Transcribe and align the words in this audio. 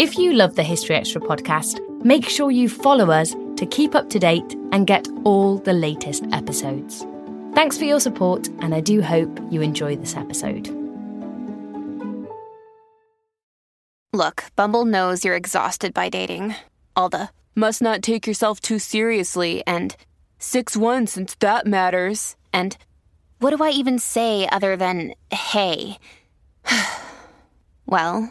If 0.00 0.16
you 0.16 0.32
love 0.32 0.54
the 0.54 0.62
History 0.62 0.94
Extra 0.94 1.20
podcast, 1.20 1.80
make 2.04 2.28
sure 2.28 2.52
you 2.52 2.68
follow 2.68 3.10
us 3.10 3.34
to 3.56 3.66
keep 3.66 3.96
up 3.96 4.08
to 4.10 4.20
date 4.20 4.54
and 4.70 4.86
get 4.86 5.08
all 5.24 5.58
the 5.58 5.72
latest 5.72 6.24
episodes. 6.30 7.04
Thanks 7.52 7.76
for 7.76 7.82
your 7.82 7.98
support, 7.98 8.46
and 8.60 8.76
I 8.76 8.80
do 8.80 9.02
hope 9.02 9.40
you 9.50 9.60
enjoy 9.60 9.96
this 9.96 10.14
episode. 10.14 10.68
Look, 14.12 14.44
Bumble 14.54 14.84
knows 14.84 15.24
you're 15.24 15.34
exhausted 15.34 15.94
by 15.94 16.10
dating. 16.10 16.54
All 16.94 17.08
the 17.08 17.30
must 17.56 17.82
not 17.82 18.00
take 18.00 18.24
yourself 18.24 18.60
too 18.60 18.78
seriously 18.78 19.64
and 19.66 19.96
6 20.38 20.76
1 20.76 21.08
since 21.08 21.34
that 21.40 21.66
matters. 21.66 22.36
And 22.52 22.76
what 23.40 23.50
do 23.50 23.64
I 23.64 23.70
even 23.70 23.98
say 23.98 24.48
other 24.52 24.76
than 24.76 25.14
hey? 25.32 25.98
well, 27.86 28.30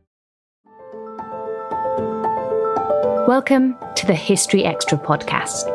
Welcome 3.27 3.77
to 3.97 4.07
the 4.07 4.15
History 4.15 4.65
Extra 4.65 4.97
podcast. 4.97 5.67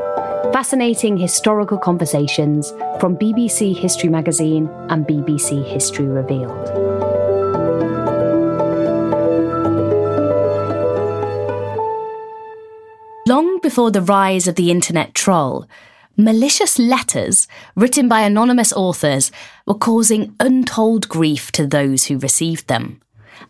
Fascinating 0.52 1.16
historical 1.16 1.78
conversations 1.78 2.72
from 2.98 3.16
BBC 3.16 3.77
History 3.77 4.08
Magazine 4.08 4.69
and 4.88 5.06
BBC 5.06 5.64
History 5.64 6.06
Revealed. 6.06 6.50
Long 13.28 13.60
before 13.62 13.92
the 13.92 14.03
rise 14.03 14.48
of 14.48 14.56
the 14.56 14.72
internet 14.72 15.14
troll, 15.14 15.66
malicious 16.16 16.81
letters 16.81 17.47
written 17.77 18.08
by 18.08 18.22
anonymous 18.22 18.72
authors 18.72 19.31
were 19.66 19.75
causing 19.75 20.34
untold 20.41 21.08
grief 21.08 21.53
to 21.53 21.64
those 21.64 22.06
who 22.06 22.19
received 22.19 22.66
them 22.66 23.00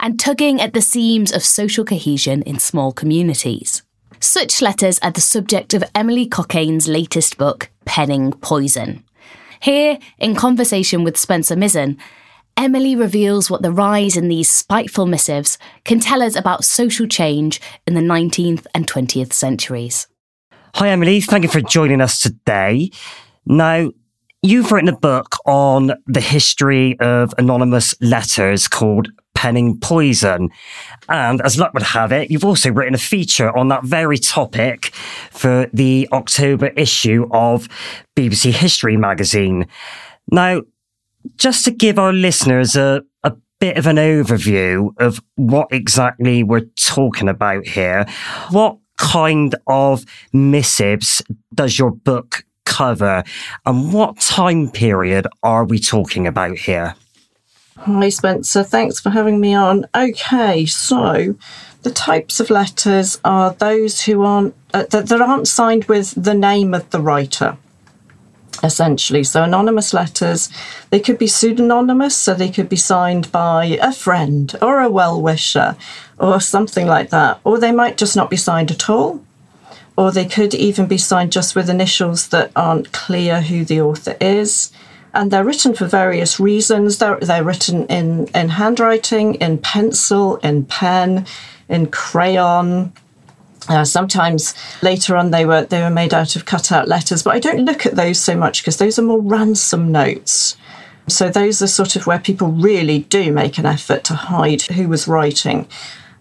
and 0.00 0.20
tugging 0.20 0.60
at 0.60 0.74
the 0.74 0.82
seams 0.82 1.32
of 1.32 1.44
social 1.44 1.84
cohesion 1.84 2.42
in 2.42 2.58
small 2.58 2.92
communities. 2.92 3.82
Such 4.28 4.60
letters 4.60 4.98
are 5.04 5.12
the 5.12 5.20
subject 5.20 5.72
of 5.72 5.84
Emily 5.94 6.26
Cockayne's 6.26 6.88
latest 6.88 7.38
book, 7.38 7.70
Penning 7.84 8.32
Poison. 8.32 9.04
Here, 9.60 10.00
in 10.18 10.34
conversation 10.34 11.04
with 11.04 11.16
Spencer 11.16 11.54
Mizen, 11.54 11.96
Emily 12.56 12.96
reveals 12.96 13.48
what 13.48 13.62
the 13.62 13.70
rise 13.70 14.16
in 14.16 14.26
these 14.26 14.50
spiteful 14.50 15.06
missives 15.06 15.58
can 15.84 16.00
tell 16.00 16.22
us 16.22 16.34
about 16.34 16.64
social 16.64 17.06
change 17.06 17.60
in 17.86 17.94
the 17.94 18.00
19th 18.00 18.66
and 18.74 18.88
20th 18.88 19.32
centuries. 19.32 20.08
Hi, 20.74 20.88
Emily. 20.88 21.20
Thank 21.20 21.44
you 21.44 21.48
for 21.48 21.60
joining 21.60 22.00
us 22.00 22.20
today. 22.20 22.90
Now, 23.46 23.92
you've 24.42 24.72
written 24.72 24.88
a 24.88 24.98
book 24.98 25.36
on 25.46 25.92
the 26.06 26.20
history 26.20 26.98
of 26.98 27.32
anonymous 27.38 27.94
letters 28.00 28.66
called 28.66 29.08
Penning 29.36 29.78
Poison. 29.78 30.50
And 31.08 31.40
as 31.42 31.58
luck 31.58 31.74
would 31.74 31.82
have 31.82 32.10
it, 32.10 32.30
you've 32.30 32.44
also 32.44 32.72
written 32.72 32.94
a 32.94 32.98
feature 32.98 33.56
on 33.56 33.68
that 33.68 33.84
very 33.84 34.18
topic 34.18 34.86
for 35.30 35.68
the 35.72 36.08
October 36.10 36.68
issue 36.68 37.28
of 37.30 37.68
BBC 38.16 38.52
History 38.52 38.96
magazine. 38.96 39.68
Now, 40.32 40.62
just 41.36 41.64
to 41.66 41.70
give 41.70 41.98
our 41.98 42.12
listeners 42.12 42.74
a, 42.76 43.02
a 43.22 43.34
bit 43.60 43.76
of 43.76 43.86
an 43.86 43.96
overview 43.96 44.90
of 44.98 45.22
what 45.36 45.68
exactly 45.70 46.42
we're 46.42 46.68
talking 46.76 47.28
about 47.28 47.66
here, 47.66 48.06
what 48.50 48.78
kind 48.96 49.54
of 49.66 50.04
missives 50.32 51.22
does 51.54 51.78
your 51.78 51.90
book 51.90 52.44
cover 52.64 53.22
and 53.66 53.92
what 53.92 54.18
time 54.18 54.70
period 54.70 55.26
are 55.42 55.64
we 55.64 55.78
talking 55.78 56.26
about 56.26 56.56
here? 56.56 56.94
Hi, 57.78 58.08
Spencer. 58.08 58.62
Thanks 58.62 59.00
for 59.00 59.10
having 59.10 59.40
me 59.40 59.54
on. 59.54 59.86
Okay, 59.94 60.66
so 60.66 61.36
the 61.82 61.90
types 61.90 62.40
of 62.40 62.50
letters 62.50 63.20
are 63.24 63.52
those 63.52 64.02
who 64.02 64.22
aren't 64.22 64.54
uh, 64.74 64.84
that, 64.90 65.08
that 65.08 65.20
aren't 65.20 65.46
signed 65.46 65.84
with 65.84 66.12
the 66.22 66.34
name 66.34 66.74
of 66.74 66.88
the 66.90 67.00
writer 67.00 67.56
essentially. 68.62 69.22
So 69.22 69.42
anonymous 69.42 69.92
letters, 69.92 70.48
they 70.90 71.00
could 71.00 71.18
be 71.18 71.26
pseudonymous, 71.26 72.16
so 72.16 72.34
they 72.34 72.50
could 72.50 72.68
be 72.68 72.76
signed 72.76 73.30
by 73.30 73.78
a 73.82 73.92
friend 73.92 74.54
or 74.62 74.80
a 74.80 74.90
well-wisher 74.90 75.76
or 76.18 76.40
something 76.40 76.86
like 76.86 77.10
that. 77.10 77.40
Or 77.44 77.58
they 77.58 77.72
might 77.72 77.98
just 77.98 78.16
not 78.16 78.30
be 78.30 78.36
signed 78.36 78.70
at 78.70 78.88
all. 78.88 79.22
Or 79.96 80.10
they 80.10 80.26
could 80.26 80.54
even 80.54 80.86
be 80.86 80.98
signed 80.98 81.32
just 81.32 81.54
with 81.54 81.70
initials 81.70 82.28
that 82.28 82.50
aren't 82.54 82.92
clear 82.92 83.42
who 83.42 83.64
the 83.64 83.80
author 83.80 84.16
is. 84.20 84.70
And 85.16 85.30
they're 85.30 85.44
written 85.44 85.74
for 85.74 85.86
various 85.86 86.38
reasons. 86.38 86.98
They're, 86.98 87.18
they're 87.18 87.42
written 87.42 87.86
in, 87.86 88.26
in 88.28 88.50
handwriting, 88.50 89.34
in 89.36 89.58
pencil, 89.58 90.36
in 90.36 90.66
pen, 90.66 91.26
in 91.68 91.86
crayon, 91.86 92.92
uh, 93.68 93.84
sometimes 93.84 94.54
later 94.82 95.16
on 95.16 95.30
they 95.30 95.44
were 95.44 95.64
they 95.64 95.82
were 95.82 95.90
made 95.90 96.14
out 96.14 96.36
of 96.36 96.44
cut 96.44 96.70
out 96.70 96.88
letters, 96.88 97.22
but 97.22 97.34
I 97.34 97.40
don't 97.40 97.64
look 97.64 97.84
at 97.84 97.96
those 97.96 98.20
so 98.20 98.36
much 98.36 98.62
because 98.62 98.76
those 98.76 98.98
are 98.98 99.02
more 99.02 99.20
ransom 99.20 99.90
notes. 99.90 100.56
So 101.08 101.28
those 101.28 101.62
are 101.62 101.66
sort 101.66 101.96
of 101.96 102.06
where 102.06 102.18
people 102.18 102.48
really 102.48 103.00
do 103.00 103.32
make 103.32 103.58
an 103.58 103.66
effort 103.66 104.04
to 104.04 104.14
hide 104.14 104.62
who 104.62 104.88
was 104.88 105.06
writing. 105.06 105.68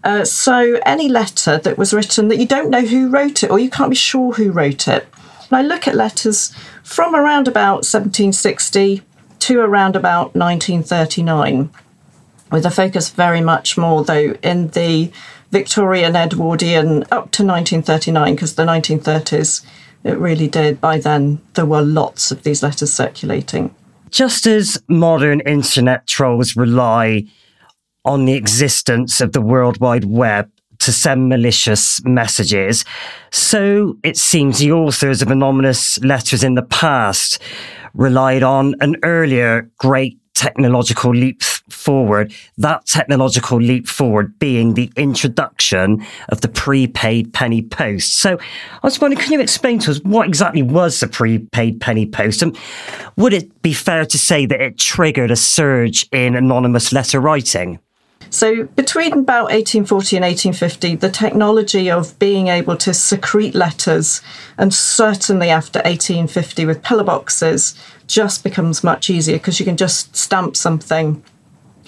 Uh, 0.03 0.23
so 0.23 0.79
any 0.85 1.09
letter 1.09 1.57
that 1.57 1.77
was 1.77 1.91
written 1.91 2.27
that 2.27 2.37
you 2.37 2.45
don't 2.45 2.69
know 2.69 2.85
who 2.85 3.09
wrote 3.09 3.43
it 3.43 3.49
or 3.49 3.57
you 3.57 3.69
can't 3.69 3.89
be 3.89 3.95
sure 3.95 4.33
who 4.33 4.51
wrote 4.51 4.87
it. 4.87 5.07
And 5.49 5.57
I 5.57 5.61
look 5.61 5.87
at 5.87 5.95
letters 5.95 6.53
from 6.83 7.15
around 7.15 7.47
about 7.47 7.85
1760 7.85 9.01
to 9.39 9.59
around 9.59 9.95
about 9.95 10.35
1939, 10.35 11.69
with 12.51 12.65
a 12.65 12.71
focus 12.71 13.09
very 13.09 13.41
much 13.41 13.77
more 13.77 14.03
though 14.03 14.33
in 14.41 14.69
the 14.69 15.11
Victorian 15.51 16.15
Edwardian 16.15 17.03
up 17.11 17.31
to 17.31 17.45
1939, 17.45 18.35
because 18.35 18.55
the 18.55 18.63
1930s, 18.63 19.65
it 20.03 20.17
really 20.17 20.47
did. 20.47 20.81
By 20.81 20.99
then, 20.99 21.41
there 21.53 21.65
were 21.65 21.81
lots 21.81 22.31
of 22.31 22.43
these 22.43 22.63
letters 22.63 22.91
circulating. 22.91 23.73
Just 24.09 24.47
as 24.47 24.81
modern 24.87 25.41
internet 25.41 26.07
trolls 26.07 26.55
rely 26.55 27.25
on 28.03 28.25
the 28.25 28.33
existence 28.33 29.21
of 29.21 29.31
the 29.31 29.41
World 29.41 29.79
Wide 29.79 30.05
Web 30.05 30.49
to 30.79 30.91
send 30.91 31.29
malicious 31.29 32.03
messages, 32.05 32.85
so 33.31 33.97
it 34.03 34.17
seems 34.17 34.59
the 34.59 34.71
authors 34.71 35.21
of 35.21 35.31
anonymous 35.31 35.99
letters 36.03 36.43
in 36.43 36.55
the 36.55 36.63
past 36.63 37.41
relied 37.93 38.43
on 38.43 38.75
an 38.81 38.95
earlier 39.03 39.69
great 39.77 40.19
technological 40.35 41.11
leap 41.11 41.41
forward, 41.41 42.33
that 42.57 42.85
technological 42.85 43.57
leap 43.57 43.87
forward 43.87 44.37
being 44.37 44.73
the 44.73 44.91
introduction 44.97 46.05
of 46.29 46.41
the 46.41 46.47
prepaid 46.47 47.33
penny 47.33 47.61
post. 47.61 48.17
So 48.17 48.37
I 48.37 48.79
was 48.83 48.99
wondering, 48.99 49.23
can 49.23 49.31
you 49.31 49.39
explain 49.39 49.79
to 49.79 49.91
us 49.91 49.99
what 50.03 50.27
exactly 50.27 50.61
was 50.61 50.99
the 50.99 51.07
prepaid 51.07 51.79
penny 51.81 52.05
post? 52.05 52.41
And 52.41 52.57
would 53.17 53.33
it 53.33 53.61
be 53.61 53.73
fair 53.73 54.05
to 54.05 54.17
say 54.17 54.45
that 54.45 54.61
it 54.61 54.77
triggered 54.77 55.31
a 55.31 55.35
surge 55.35 56.07
in 56.11 56.35
anonymous 56.35 56.91
letter 56.91 57.19
writing? 57.19 57.79
So, 58.29 58.65
between 58.65 59.13
about 59.13 59.45
1840 59.45 60.17
and 60.17 60.25
1850, 60.25 60.95
the 60.95 61.09
technology 61.09 61.89
of 61.89 62.17
being 62.19 62.47
able 62.47 62.75
to 62.77 62.93
secrete 62.93 63.55
letters, 63.55 64.21
and 64.57 64.73
certainly 64.73 65.49
after 65.49 65.79
1850 65.79 66.65
with 66.65 66.83
pillar 66.83 67.03
boxes, 67.05 67.75
just 68.07 68.43
becomes 68.43 68.83
much 68.83 69.09
easier 69.09 69.37
because 69.37 69.59
you 69.59 69.65
can 69.65 69.77
just 69.77 70.15
stamp 70.15 70.57
something 70.57 71.23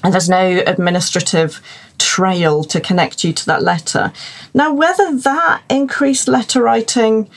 and 0.04 0.14
there's 0.14 0.30
no 0.30 0.62
administrative 0.66 1.62
trail 1.98 2.64
to 2.64 2.80
connect 2.80 3.24
you 3.24 3.34
to 3.34 3.46
that 3.48 3.64
letter. 3.64 4.12
Now, 4.54 4.74
whether 4.74 5.18
that 5.18 5.64
increased 5.70 6.28
letter 6.28 6.62
writing, 6.62 7.30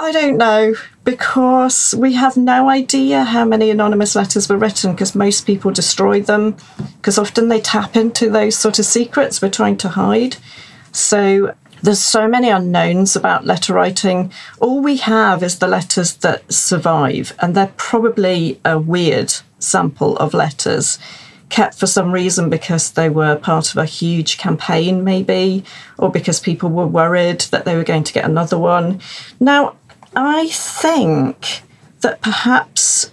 I 0.00 0.12
don't 0.12 0.36
know 0.36 0.74
because 1.04 1.94
we 1.96 2.12
have 2.14 2.36
no 2.36 2.68
idea 2.68 3.24
how 3.24 3.44
many 3.44 3.70
anonymous 3.70 4.14
letters 4.14 4.48
were 4.48 4.56
written 4.56 4.92
because 4.92 5.14
most 5.14 5.46
people 5.46 5.70
destroy 5.70 6.20
them 6.20 6.56
because 6.98 7.18
often 7.18 7.48
they 7.48 7.60
tap 7.60 7.96
into 7.96 8.30
those 8.30 8.56
sort 8.56 8.78
of 8.78 8.84
secrets 8.84 9.42
we're 9.42 9.50
trying 9.50 9.76
to 9.78 9.88
hide. 9.88 10.36
So 10.92 11.54
There's 11.82 12.00
so 12.00 12.26
many 12.26 12.48
unknowns 12.50 13.14
about 13.14 13.46
letter 13.46 13.72
writing. 13.74 14.32
All 14.60 14.80
we 14.80 14.96
have 14.98 15.42
is 15.42 15.58
the 15.58 15.68
letters 15.68 16.16
that 16.16 16.52
survive, 16.52 17.32
and 17.40 17.54
they're 17.54 17.72
probably 17.76 18.60
a 18.64 18.78
weird 18.78 19.32
sample 19.58 20.16
of 20.16 20.34
letters 20.34 20.98
kept 21.50 21.78
for 21.78 21.86
some 21.86 22.12
reason 22.12 22.50
because 22.50 22.90
they 22.90 23.08
were 23.08 23.34
part 23.34 23.70
of 23.70 23.78
a 23.78 23.86
huge 23.86 24.36
campaign, 24.36 25.02
maybe, 25.02 25.64
or 25.96 26.10
because 26.10 26.40
people 26.40 26.68
were 26.68 26.86
worried 26.86 27.40
that 27.52 27.64
they 27.64 27.74
were 27.74 27.84
going 27.84 28.04
to 28.04 28.12
get 28.12 28.26
another 28.26 28.58
one. 28.58 29.00
Now, 29.40 29.76
I 30.14 30.48
think 30.48 31.62
that 32.00 32.20
perhaps 32.20 33.12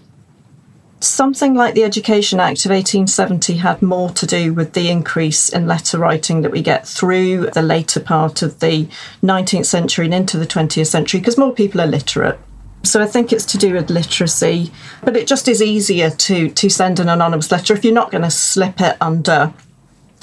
something 0.99 1.53
like 1.53 1.75
the 1.75 1.83
Education 1.83 2.39
Act 2.39 2.65
of 2.65 2.71
1870 2.71 3.57
had 3.57 3.81
more 3.81 4.09
to 4.11 4.25
do 4.25 4.53
with 4.53 4.73
the 4.73 4.89
increase 4.89 5.49
in 5.49 5.67
letter 5.67 5.97
writing 5.97 6.41
that 6.41 6.51
we 6.51 6.61
get 6.61 6.87
through 6.87 7.47
the 7.51 7.61
later 7.61 7.99
part 7.99 8.41
of 8.41 8.59
the 8.59 8.87
19th 9.23 9.65
century 9.65 10.05
and 10.05 10.13
into 10.13 10.37
the 10.37 10.47
20th 10.47 10.87
century 10.87 11.19
because 11.19 11.37
more 11.37 11.53
people 11.53 11.81
are 11.81 11.87
literate. 11.87 12.39
So 12.83 13.01
I 13.01 13.07
think 13.07 13.33
it's 13.33 13.45
to 13.45 13.57
do 13.57 13.73
with 13.73 13.89
literacy, 13.89 14.71
but 15.03 15.17
it 15.17 15.27
just 15.27 15.47
is 15.47 15.61
easier 15.61 16.11
to 16.11 16.49
to 16.49 16.69
send 16.69 16.99
an 16.99 17.09
anonymous 17.09 17.51
letter 17.51 17.73
if 17.73 17.83
you're 17.83 17.93
not 17.93 18.11
going 18.11 18.23
to 18.23 18.29
slip 18.29 18.79
it 18.79 18.95
under 19.01 19.53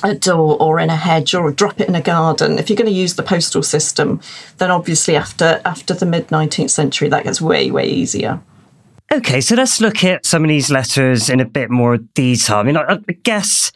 a 0.02 0.14
door 0.14 0.56
or 0.60 0.80
in 0.80 0.90
a 0.90 0.96
hedge 0.96 1.34
or 1.34 1.50
drop 1.52 1.80
it 1.80 1.88
in 1.88 1.94
a 1.94 2.00
garden. 2.00 2.58
If 2.58 2.68
you're 2.68 2.76
going 2.76 2.90
to 2.90 2.92
use 2.92 3.14
the 3.14 3.22
postal 3.22 3.62
system, 3.62 4.20
then 4.58 4.70
obviously 4.70 5.16
after 5.16 5.60
after 5.64 5.94
the 5.94 6.06
mid 6.06 6.28
19th 6.28 6.70
century 6.70 7.08
that 7.08 7.24
gets 7.24 7.40
way 7.40 7.70
way 7.70 7.86
easier. 7.86 8.40
Okay, 9.12 9.42
so 9.42 9.54
let's 9.54 9.80
look 9.80 10.04
at 10.04 10.24
some 10.24 10.42
of 10.42 10.48
these 10.48 10.70
letters 10.70 11.28
in 11.28 11.38
a 11.38 11.44
bit 11.44 11.70
more 11.70 11.98
detail. 11.98 12.56
I 12.56 12.62
mean, 12.62 12.78
I, 12.78 12.94
I 12.94 13.12
guess 13.22 13.70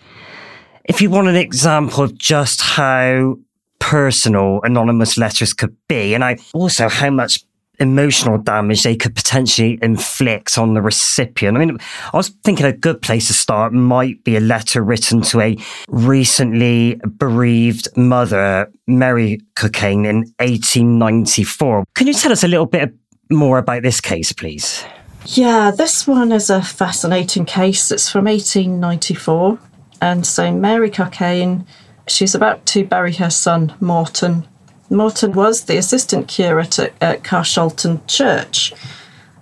if 0.84 1.02
you 1.02 1.10
want 1.10 1.28
an 1.28 1.36
example 1.36 2.04
of 2.04 2.16
just 2.16 2.62
how 2.62 3.38
personal 3.78 4.60
anonymous 4.62 5.18
letters 5.18 5.52
could 5.52 5.76
be, 5.88 6.14
and 6.14 6.24
I 6.24 6.38
also 6.54 6.88
how 6.88 7.10
much 7.10 7.44
emotional 7.78 8.38
damage 8.38 8.82
they 8.82 8.96
could 8.96 9.14
potentially 9.14 9.78
inflict 9.82 10.58
on 10.58 10.74
the 10.74 10.82
recipient. 10.82 11.56
I 11.56 11.60
mean, 11.64 11.78
I 12.12 12.16
was 12.16 12.28
thinking 12.44 12.66
a 12.66 12.72
good 12.72 13.02
place 13.02 13.26
to 13.28 13.34
start 13.34 13.72
might 13.72 14.24
be 14.24 14.36
a 14.36 14.40
letter 14.40 14.82
written 14.82 15.20
to 15.22 15.40
a 15.40 15.56
recently 15.88 17.00
bereaved 17.16 17.88
mother, 17.96 18.70
Mary 18.86 19.40
Cokayne, 19.54 20.06
in 20.06 20.16
1894. 20.38 21.84
Can 21.94 22.06
you 22.06 22.14
tell 22.14 22.32
us 22.32 22.44
a 22.44 22.48
little 22.48 22.66
bit 22.66 22.94
more 23.30 23.58
about 23.58 23.82
this 23.82 24.00
case, 24.00 24.32
please? 24.32 24.84
Yeah, 25.26 25.72
this 25.72 26.06
one 26.06 26.30
is 26.30 26.50
a 26.50 26.62
fascinating 26.62 27.44
case. 27.46 27.90
It's 27.90 28.08
from 28.08 28.26
1894. 28.26 29.58
And 30.00 30.26
so 30.26 30.52
Mary 30.52 30.90
Cokayne, 30.90 31.66
she's 32.06 32.34
about 32.34 32.64
to 32.66 32.84
bury 32.84 33.14
her 33.14 33.30
son, 33.30 33.74
Morton, 33.80 34.46
Morton 34.90 35.32
was 35.32 35.64
the 35.64 35.76
assistant 35.76 36.28
curate 36.28 36.78
at, 36.78 36.92
at 37.00 37.22
Carshalton 37.22 38.06
Church. 38.06 38.72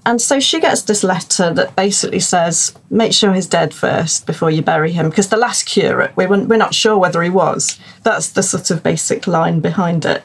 And 0.07 0.21
so 0.21 0.39
she 0.39 0.61
gets 0.61 0.83
this 0.83 1.03
letter 1.03 1.53
that 1.55 1.77
basically 1.77 2.21
says, 2.21 2.75
make 2.91 3.15
sure 3.15 3.33
he's 3.33 3.47
dead 3.47 3.73
first 3.73 4.27
before 4.27 4.51
you 4.51 4.61
bury 4.61 4.93
him, 4.93 5.09
because 5.09 5.29
the 5.29 5.39
last 5.39 5.65
curate, 5.65 6.13
we 6.15 6.27
we're 6.27 6.57
not 6.57 6.75
sure 6.75 6.99
whether 6.99 7.23
he 7.23 7.31
was. 7.31 7.79
That's 8.03 8.29
the 8.29 8.43
sort 8.43 8.71
of 8.71 8.83
basic 8.83 9.27
line 9.27 9.61
behind 9.61 10.05
it. 10.05 10.23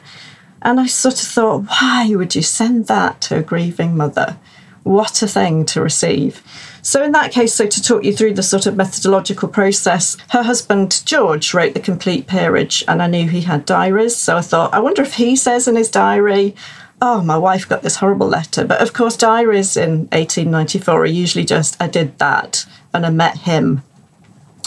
And 0.60 0.78
I 0.78 0.86
sort 0.86 1.14
of 1.14 1.26
thought, 1.26 1.62
why 1.62 2.10
would 2.14 2.34
you 2.34 2.42
send 2.42 2.86
that 2.88 3.22
to 3.22 3.38
a 3.38 3.42
grieving 3.42 3.96
mother? 3.96 4.36
What 4.82 5.22
a 5.22 5.28
thing 5.28 5.64
to 5.66 5.82
receive. 5.82 6.42
So, 6.82 7.02
in 7.02 7.12
that 7.12 7.32
case, 7.32 7.54
so 7.54 7.66
to 7.66 7.82
talk 7.82 8.04
you 8.04 8.14
through 8.14 8.34
the 8.34 8.42
sort 8.42 8.66
of 8.66 8.76
methodological 8.76 9.48
process, 9.48 10.16
her 10.30 10.42
husband 10.42 11.02
George 11.04 11.52
wrote 11.52 11.74
the 11.74 11.80
complete 11.80 12.26
peerage, 12.26 12.82
and 12.88 13.02
I 13.02 13.06
knew 13.06 13.28
he 13.28 13.42
had 13.42 13.66
diaries. 13.66 14.16
So 14.16 14.36
I 14.36 14.40
thought, 14.40 14.72
I 14.72 14.80
wonder 14.80 15.02
if 15.02 15.14
he 15.14 15.36
says 15.36 15.68
in 15.68 15.76
his 15.76 15.90
diary, 15.90 16.54
Oh, 17.02 17.22
my 17.22 17.38
wife 17.38 17.66
got 17.66 17.82
this 17.82 17.96
horrible 17.96 18.28
letter. 18.28 18.64
But 18.64 18.82
of 18.82 18.92
course, 18.92 19.16
diaries 19.16 19.74
in 19.76 20.00
1894 20.08 21.00
are 21.00 21.06
usually 21.06 21.46
just, 21.46 21.80
I 21.80 21.86
did 21.86 22.18
that 22.18 22.66
and 22.92 23.06
I 23.06 23.10
met 23.10 23.38
him 23.38 23.82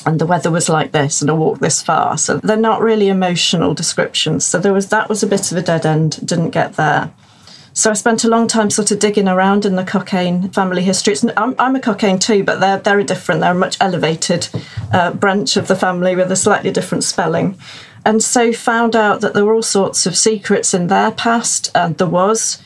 and 0.06 0.20
the 0.20 0.26
weather 0.26 0.52
was 0.52 0.70
like 0.70 0.92
this 0.92 1.22
and 1.22 1.30
I 1.30 1.34
walked 1.34 1.62
this 1.62 1.82
far. 1.82 2.18
So 2.18 2.38
they're 2.38 2.58
not 2.58 2.82
really 2.82 3.08
emotional 3.08 3.74
descriptions. 3.74 4.46
So 4.46 4.60
there 4.60 4.74
was 4.74 4.90
that 4.90 5.10
was 5.10 5.24
a 5.24 5.28
bit 5.28 5.52
of 5.52 5.58
a 5.58 5.62
dead 5.62 5.86
end, 5.86 6.26
didn't 6.26 6.50
get 6.50 6.74
there. 6.74 7.12
So 7.76 7.90
I 7.90 7.94
spent 7.94 8.24
a 8.24 8.30
long 8.30 8.48
time 8.48 8.70
sort 8.70 8.92
of 8.92 9.00
digging 9.00 9.28
around 9.28 9.66
in 9.66 9.76
the 9.76 9.84
Cokayne 9.84 10.54
family 10.54 10.84
history. 10.84 11.16
I'm, 11.36 11.56
I'm, 11.58 11.76
a 11.76 11.80
Cockayne 11.80 12.20
too, 12.20 12.44
but 12.44 12.60
they're 12.60 12.78
very 12.78 13.04
different. 13.04 13.42
They're 13.42 13.52
a 13.52 13.56
much 13.56 13.78
elevated 13.82 14.48
uh, 14.92 15.12
branch 15.14 15.58
of 15.58 15.68
the 15.68 15.76
family 15.76 16.16
with 16.16 16.32
a 16.32 16.36
slightly 16.36 16.70
different 16.70 17.04
spelling. 17.04 17.58
And 18.06 18.22
so 18.22 18.54
found 18.54 18.96
out 18.96 19.22
that 19.22 19.34
there 19.34 19.44
were 19.44 19.56
all 19.56 19.64
sorts 19.64 20.06
of 20.06 20.16
secrets 20.16 20.76
in 20.76 20.86
their 20.86 21.10
past. 21.10 21.72
And 21.74 21.98
there 21.98 22.06
was 22.06 22.62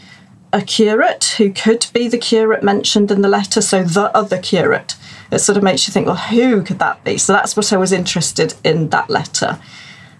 a 0.52 0.62
curate 0.62 1.36
who 1.38 1.54
could 1.54 1.88
be 1.94 2.10
the 2.10 2.18
curate 2.18 2.62
mentioned 2.62 3.10
in 3.10 3.22
the 3.22 3.30
letter, 3.30 3.62
so 3.62 3.84
the 3.84 4.16
other 4.16 4.38
curate. 4.38 4.96
It 5.32 5.40
sort 5.40 5.58
of 5.58 5.64
makes 5.64 5.88
you 5.88 5.94
think, 5.94 6.08
well, 6.08 6.18
who 6.18 6.64
could 6.64 6.80
that 6.80 7.02
be? 7.06 7.18
So 7.18 7.32
that's 7.32 7.56
what 7.56 7.72
I 7.72 7.78
was 7.78 7.94
interested 7.94 8.56
in 8.66 8.90
that 8.90 9.10
letter 9.10 9.58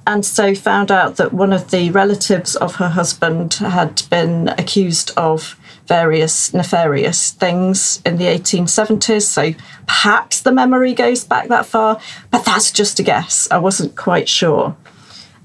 and 0.08 0.26
so 0.26 0.56
found 0.56 0.90
out 0.90 1.18
that 1.18 1.34
one 1.34 1.52
of 1.52 1.70
the 1.70 1.92
relatives 1.92 2.56
of 2.56 2.76
her 2.76 2.88
husband 2.88 3.56
had 3.56 4.02
been 4.10 4.48
accused 4.48 5.12
of 5.18 5.60
various 5.86 6.54
nefarious 6.54 7.32
things 7.32 8.02
in 8.06 8.16
the 8.16 8.24
1870s. 8.24 9.24
So 9.24 9.54
perhaps 9.86 10.42
the 10.42 10.54
memory 10.54 10.94
goes 10.94 11.26
back 11.26 11.50
that 11.50 11.66
far, 11.66 12.00
but 12.32 12.46
that's 12.46 12.72
just 12.72 13.00
a 13.00 13.04
guess. 13.04 13.50
I 13.52 13.58
wasn't 13.58 13.98
quite 13.98 14.30
sure. 14.30 14.78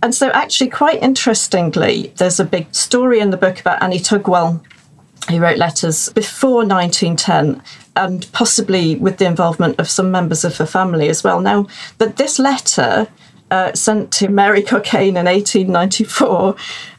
And 0.00 0.14
so, 0.14 0.30
actually, 0.30 0.70
quite 0.70 1.02
interestingly, 1.02 2.12
there's 2.16 2.40
a 2.40 2.44
big 2.44 2.72
story 2.74 3.20
in 3.20 3.30
the 3.30 3.36
book 3.36 3.60
about 3.60 3.82
Annie 3.82 4.00
Tugwell, 4.00 4.60
who 5.28 5.38
wrote 5.38 5.58
letters 5.58 6.08
before 6.10 6.64
1910 6.66 7.62
and 7.94 8.30
possibly 8.32 8.96
with 8.96 9.18
the 9.18 9.26
involvement 9.26 9.78
of 9.78 9.88
some 9.88 10.10
members 10.10 10.44
of 10.44 10.56
her 10.56 10.66
family 10.66 11.08
as 11.08 11.22
well. 11.22 11.40
Now, 11.40 11.66
but 11.98 12.16
this 12.16 12.38
letter 12.38 13.08
uh, 13.52 13.74
sent 13.74 14.10
to 14.10 14.28
Mary 14.28 14.62
Cokayne 14.62 15.18
in 15.18 15.26
1894. 15.26 16.56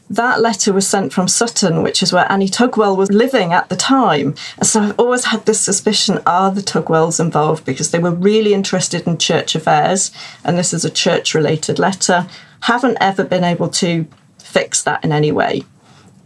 That 0.08 0.40
letter 0.40 0.72
was 0.72 0.86
sent 0.86 1.12
from 1.12 1.26
Sutton, 1.26 1.82
which 1.82 2.00
is 2.00 2.12
where 2.12 2.30
Annie 2.30 2.48
Tugwell 2.48 2.96
was 2.96 3.10
living 3.10 3.52
at 3.52 3.68
the 3.70 3.76
time. 3.76 4.36
And 4.58 4.66
so 4.66 4.80
I've 4.80 4.98
always 5.00 5.24
had 5.24 5.46
this 5.46 5.60
suspicion 5.60 6.20
are 6.24 6.52
the 6.52 6.60
Tugwells 6.60 7.18
involved 7.18 7.64
because 7.64 7.90
they 7.90 7.98
were 7.98 8.12
really 8.12 8.54
interested 8.54 9.04
in 9.04 9.18
church 9.18 9.56
affairs, 9.56 10.12
and 10.44 10.56
this 10.56 10.72
is 10.72 10.84
a 10.84 10.90
church 10.90 11.34
related 11.34 11.80
letter. 11.80 12.28
Haven't 12.60 12.98
ever 13.00 13.24
been 13.24 13.44
able 13.44 13.68
to 13.70 14.06
fix 14.38 14.80
that 14.84 15.04
in 15.04 15.10
any 15.10 15.32
way 15.32 15.62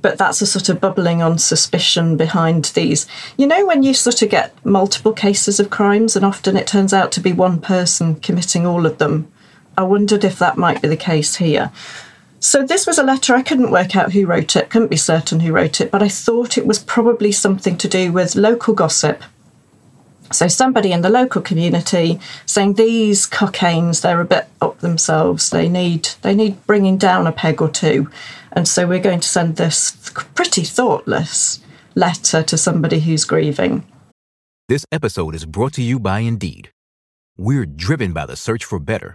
but 0.00 0.16
that's 0.16 0.40
a 0.40 0.46
sort 0.46 0.68
of 0.68 0.80
bubbling 0.80 1.20
on 1.22 1.36
suspicion 1.36 2.16
behind 2.16 2.66
these. 2.66 3.04
You 3.36 3.48
know, 3.48 3.66
when 3.66 3.82
you 3.82 3.92
sort 3.94 4.22
of 4.22 4.30
get 4.30 4.54
multiple 4.64 5.12
cases 5.12 5.58
of 5.58 5.70
crimes, 5.70 6.14
and 6.14 6.24
often 6.24 6.56
it 6.56 6.68
turns 6.68 6.92
out 6.92 7.10
to 7.12 7.20
be 7.20 7.32
one 7.32 7.60
person 7.60 8.14
committing 8.14 8.64
all 8.64 8.86
of 8.86 8.98
them, 8.98 9.28
I 9.78 9.82
wondered 9.82 10.24
if 10.24 10.40
that 10.40 10.58
might 10.58 10.82
be 10.82 10.88
the 10.88 10.96
case 10.96 11.36
here. 11.36 11.70
So 12.40 12.66
this 12.66 12.84
was 12.84 12.98
a 12.98 13.04
letter 13.04 13.36
I 13.36 13.44
couldn't 13.44 13.70
work 13.70 13.94
out 13.94 14.12
who 14.12 14.26
wrote 14.26 14.56
it, 14.56 14.70
couldn't 14.70 14.90
be 14.90 14.96
certain 14.96 15.38
who 15.38 15.52
wrote 15.52 15.80
it, 15.80 15.92
but 15.92 16.02
I 16.02 16.08
thought 16.08 16.58
it 16.58 16.66
was 16.66 16.80
probably 16.80 17.30
something 17.30 17.78
to 17.78 17.86
do 17.86 18.10
with 18.10 18.34
local 18.34 18.74
gossip. 18.74 19.22
So 20.32 20.48
somebody 20.48 20.90
in 20.90 21.02
the 21.02 21.08
local 21.08 21.42
community 21.42 22.18
saying 22.44 22.74
these 22.74 23.24
Cokaynes, 23.28 24.02
they're 24.02 24.20
a 24.20 24.24
bit 24.24 24.48
up 24.60 24.80
themselves. 24.80 25.50
They 25.50 25.68
need 25.68 26.10
they 26.22 26.34
need 26.34 26.66
bringing 26.66 26.98
down 26.98 27.28
a 27.28 27.32
peg 27.32 27.62
or 27.62 27.68
two, 27.68 28.10
and 28.50 28.66
so 28.66 28.84
we're 28.84 28.98
going 28.98 29.20
to 29.20 29.28
send 29.28 29.56
this 29.56 29.92
pretty 30.34 30.64
thoughtless 30.64 31.60
letter 31.94 32.42
to 32.42 32.58
somebody 32.58 32.98
who's 32.98 33.24
grieving. 33.24 33.84
This 34.68 34.84
episode 34.90 35.36
is 35.36 35.46
brought 35.46 35.74
to 35.74 35.82
you 35.82 36.00
by 36.00 36.18
Indeed. 36.18 36.70
We're 37.38 37.64
driven 37.64 38.12
by 38.12 38.26
the 38.26 38.36
search 38.36 38.64
for 38.64 38.80
better 38.80 39.14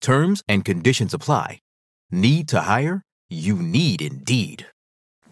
Terms 0.00 0.42
and 0.48 0.64
conditions 0.64 1.14
apply. 1.14 1.60
Need 2.10 2.48
to 2.48 2.60
hire? 2.60 3.02
You 3.28 3.56
need 3.56 4.00
Indeed. 4.00 4.66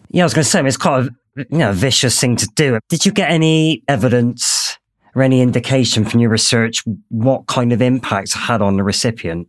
Yeah, 0.09 0.23
I 0.23 0.25
was 0.25 0.33
going 0.33 0.43
to 0.43 0.49
say, 0.49 0.65
it's 0.65 0.77
quite 0.77 1.05
a 1.05 1.15
you 1.37 1.57
know, 1.57 1.73
vicious 1.73 2.19
thing 2.19 2.35
to 2.37 2.47
do. 2.55 2.79
Did 2.89 3.05
you 3.05 3.11
get 3.11 3.31
any 3.31 3.83
evidence 3.87 4.77
or 5.13 5.23
any 5.23 5.41
indication 5.41 6.05
from 6.05 6.19
your 6.19 6.29
research 6.29 6.83
what 7.09 7.47
kind 7.47 7.71
of 7.71 7.81
impact 7.81 8.29
it 8.29 8.39
had 8.39 8.61
on 8.61 8.77
the 8.77 8.83
recipient? 8.83 9.47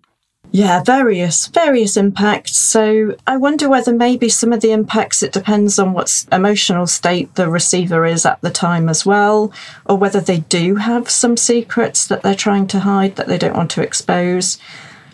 Yeah, 0.53 0.83
various 0.83 1.49
various 1.49 1.97
impacts. 1.97 2.57
So 2.57 3.17
I 3.27 3.37
wonder 3.37 3.69
whether 3.69 3.93
maybe 3.93 4.29
some 4.29 4.53
of 4.53 4.61
the 4.61 4.73
impacts 4.73 5.23
it 5.23 5.33
depends 5.33 5.79
on 5.79 5.93
what 5.93 6.25
emotional 6.31 6.87
state 6.87 7.35
the 7.35 7.51
receiver 7.51 8.07
is 8.07 8.25
at 8.25 8.41
the 8.43 8.51
time 8.51 8.89
as 8.89 9.05
well, 9.05 9.53
or 9.87 9.97
whether 9.97 10.21
they 10.21 10.39
do 10.39 10.77
have 10.77 11.11
some 11.11 11.37
secrets 11.37 12.07
that 12.07 12.23
they're 12.23 12.35
trying 12.35 12.69
to 12.69 12.81
hide 12.81 13.17
that 13.17 13.27
they 13.27 13.39
don't 13.39 13.57
want 13.57 13.71
to 13.73 13.83
expose. 13.83 14.59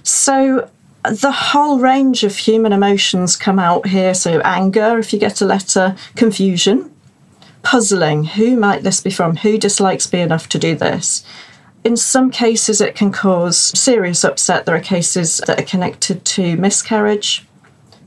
So 0.02 0.70
the 1.02 1.32
whole 1.32 1.80
range 1.80 2.22
of 2.24 2.36
human 2.36 2.72
emotions 2.72 3.36
come 3.36 3.58
out 3.58 3.86
here. 3.86 4.14
So 4.14 4.40
anger, 4.40 4.98
if 4.98 5.12
you 5.12 5.18
get 5.18 5.40
a 5.40 5.46
letter, 5.46 5.96
confusion, 6.14 6.94
puzzling. 7.62 8.24
Who 8.24 8.56
might 8.56 8.82
this 8.82 9.00
be 9.00 9.10
from? 9.10 9.36
Who 9.36 9.58
dislikes 9.58 10.12
me 10.12 10.20
enough 10.20 10.48
to 10.50 10.58
do 10.58 10.74
this? 10.74 11.24
In 11.84 11.96
some 11.96 12.30
cases, 12.30 12.80
it 12.80 12.94
can 12.94 13.10
cause 13.10 13.58
serious 13.78 14.24
upset. 14.24 14.66
There 14.66 14.76
are 14.76 14.80
cases 14.80 15.38
that 15.46 15.60
are 15.60 15.64
connected 15.64 16.24
to 16.24 16.56
miscarriage. 16.56 17.44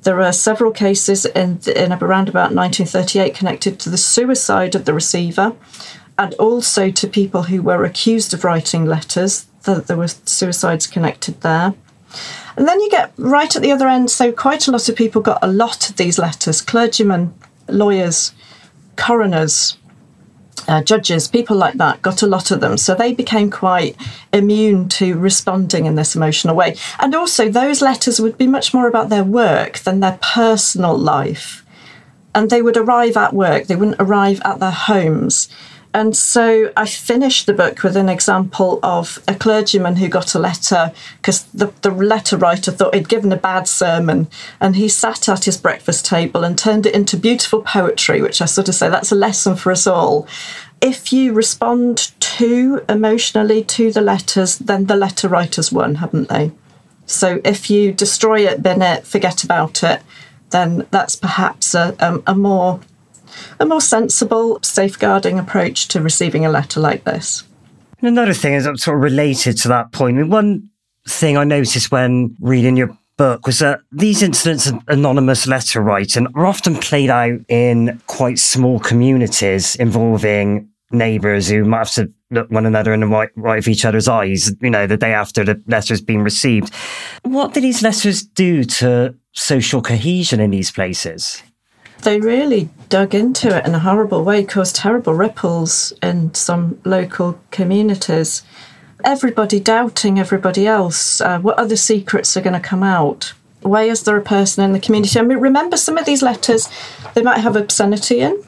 There 0.04 0.22
are 0.22 0.32
several 0.32 0.72
cases 0.72 1.26
in, 1.26 1.60
in 1.76 1.92
around 1.92 2.30
about 2.30 2.54
1938 2.54 3.36
connected 3.36 3.80
to 3.80 3.90
the 3.90 3.98
suicide 3.98 4.76
of 4.76 4.86
the 4.86 4.94
receiver 4.94 5.56
and 6.18 6.34
also 6.36 6.92
to 6.92 7.08
people 7.08 7.44
who 7.44 7.62
were 7.62 7.84
accused 7.84 8.34
of 8.34 8.46
writing 8.46 8.86
letters, 8.86 9.48
that 9.64 9.88
there 9.88 9.98
were 9.98 10.08
suicides 10.08 10.88
connected 10.88 11.42
there. 11.42 11.74
And 12.56 12.68
then 12.68 12.80
you 12.82 12.90
get 12.90 13.12
right 13.18 13.56
at 13.56 13.62
the 13.62 13.72
other 13.72 13.88
end, 13.88 14.10
so 14.10 14.32
quite 14.32 14.68
a 14.68 14.72
lot 14.72 14.88
of 14.90 14.96
people 14.96 15.22
got 15.22 15.40
a 15.42 15.52
lot 15.52 15.90
of 15.90 15.98
these 15.98 16.18
letters 16.18 16.62
clergymen, 16.62 17.34
lawyers, 17.68 18.34
coroners, 18.96 19.78
uh, 20.68 20.82
judges, 20.82 21.28
people 21.28 21.56
like 21.56 21.76
that, 21.76 22.02
got 22.02 22.22
a 22.22 22.28
lot 22.28 22.52
of 22.52 22.60
them. 22.60 22.78
So 22.78 22.96
they 22.96 23.14
became 23.14 23.52
quite 23.52 23.96
immune 24.34 24.90
to 24.90 25.18
responding 25.18 25.86
in 25.86 25.96
this 25.96 26.16
emotional 26.16 26.56
way. 26.56 26.76
And 27.00 27.14
also, 27.14 27.50
those 27.50 27.82
letters 27.82 28.20
would 28.20 28.38
be 28.38 28.48
much 28.48 28.74
more 28.74 28.88
about 28.88 29.10
their 29.10 29.24
work 29.24 29.80
than 29.80 30.00
their 30.00 30.18
personal 30.22 30.98
life. 30.98 31.66
And 32.34 32.50
they 32.50 32.62
would 32.62 32.78
arrive 32.78 33.16
at 33.16 33.34
work, 33.34 33.68
they 33.68 33.76
wouldn't 33.76 34.02
arrive 34.02 34.42
at 34.44 34.60
their 34.60 34.72
homes. 34.72 35.50
And 35.96 36.14
so 36.14 36.74
I 36.76 36.88
finished 36.88 37.46
the 37.46 37.54
book 37.54 37.82
with 37.82 37.96
an 37.96 38.10
example 38.10 38.82
of 38.84 39.24
a 39.30 39.34
clergyman 39.34 39.96
who 39.96 40.10
got 40.10 40.36
a 40.36 40.40
letter 40.40 40.92
because 41.22 41.44
the, 41.54 41.72
the 41.84 41.90
letter 41.90 42.36
writer 42.36 42.74
thought 42.74 42.94
he'd 42.94 43.08
given 43.08 43.32
a 43.32 43.38
bad 43.38 43.66
sermon. 43.66 44.28
And 44.60 44.76
he 44.76 44.90
sat 44.90 45.30
at 45.30 45.46
his 45.46 45.56
breakfast 45.56 46.06
table 46.06 46.44
and 46.44 46.58
turned 46.58 46.86
it 46.86 46.94
into 46.94 47.16
beautiful 47.16 47.62
poetry, 47.62 48.22
which 48.22 48.42
I 48.42 48.46
sort 48.46 48.68
of 48.68 48.76
say 48.76 48.90
that's 48.90 49.14
a 49.14 49.16
lesson 49.16 49.56
for 49.56 49.72
us 49.72 49.88
all. 49.88 50.28
If 50.82 51.14
you 51.14 51.32
respond 51.32 52.12
too 52.20 52.84
emotionally 52.90 53.64
to 53.64 53.94
the 53.94 54.02
letters, 54.02 54.58
then 54.58 54.88
the 54.88 54.98
letter 54.98 55.30
writers 55.30 55.72
won, 55.72 55.96
haven't 55.96 56.28
they? 56.28 56.52
So 57.06 57.40
if 57.46 57.70
you 57.70 57.94
destroy 57.94 58.46
it, 58.46 58.62
bin 58.62 58.82
it, 58.82 59.08
forget 59.08 59.46
about 59.46 59.82
it, 59.82 60.02
then 60.50 60.88
that's 60.92 61.16
perhaps 61.16 61.74
a, 61.74 61.96
a, 62.00 62.34
a 62.34 62.36
more 62.36 62.82
a 63.60 63.66
more 63.66 63.82
sensible, 63.82 64.60
safeguarding 64.62 65.40
approach 65.40 65.88
to 65.90 66.02
receiving 66.02 66.46
a 66.46 66.50
letter 66.50 66.80
like 66.80 67.04
this. 67.04 67.44
another 68.02 68.34
thing 68.34 68.54
is 68.54 68.66
sort 68.66 68.98
of 68.98 69.04
related 69.04 69.58
to 69.58 69.68
that 69.70 69.92
point. 69.92 70.18
I 70.18 70.22
mean, 70.22 70.32
one 70.32 70.70
thing 71.08 71.38
I 71.38 71.44
noticed 71.44 71.92
when 71.92 72.36
reading 72.40 72.78
your 72.78 72.98
book 73.18 73.46
was 73.46 73.60
that 73.60 73.80
these 73.92 74.22
incidents 74.22 74.68
of 74.68 74.82
anonymous 74.88 75.48
letter 75.48 75.82
writing 75.82 76.28
are 76.36 76.46
often 76.46 76.76
played 76.76 77.10
out 77.10 77.40
in 77.48 78.02
quite 78.08 78.40
small 78.40 78.80
communities 78.80 79.76
involving 79.78 80.70
neighbours 80.92 81.50
who 81.50 81.64
might 81.66 81.80
have 81.80 81.92
to 81.92 82.12
look 82.32 82.50
one 82.50 82.66
another 82.66 82.94
in 82.94 83.00
the 83.00 83.08
right, 83.08 83.30
right 83.36 83.60
of 83.60 83.68
each 83.68 83.86
other's 83.86 84.08
eyes, 84.08 84.54
you 84.62 84.70
know, 84.70 84.88
the 84.88 84.98
day 84.98 85.14
after 85.14 85.44
the 85.44 85.62
letter's 85.68 86.02
been 86.02 86.24
received. 86.24 86.74
What 87.24 87.54
do 87.54 87.62
these 87.62 87.82
letters 87.82 88.24
do 88.24 88.64
to 88.64 89.16
social 89.34 89.82
cohesion 89.82 90.40
in 90.40 90.52
these 90.52 90.72
places? 90.72 91.42
They 92.04 92.20
really 92.20 92.70
dug 92.90 93.16
into 93.16 93.56
it 93.56 93.66
in 93.66 93.76
a 93.76 93.80
horrible 93.80 94.24
way, 94.24 94.44
caused 94.44 94.76
terrible 94.76 95.14
ripples 95.14 95.94
in 96.04 96.34
some 96.34 96.80
local 96.86 97.40
communities. 97.52 98.44
Everybody 99.04 99.60
doubting 99.60 100.20
everybody 100.20 100.68
else. 100.68 101.22
Uh, 101.22 101.40
what 101.40 101.58
other 101.58 101.76
secrets 101.76 102.36
are 102.38 102.42
going 102.42 102.54
to 102.54 102.60
come 102.60 102.84
out? 102.84 103.34
Why 103.62 103.84
is 103.84 104.04
there 104.04 104.18
a 104.18 104.22
person 104.22 104.64
in 104.64 104.74
the 104.74 104.80
community? 104.80 105.20
I 105.20 105.24
mean, 105.24 105.40
remember 105.40 105.78
some 105.78 105.98
of 105.98 106.06
these 106.06 106.22
letters, 106.22 106.70
they 107.14 107.24
might 107.24 107.40
have 107.40 107.56
obscenity 107.56 108.20
in, 108.20 108.44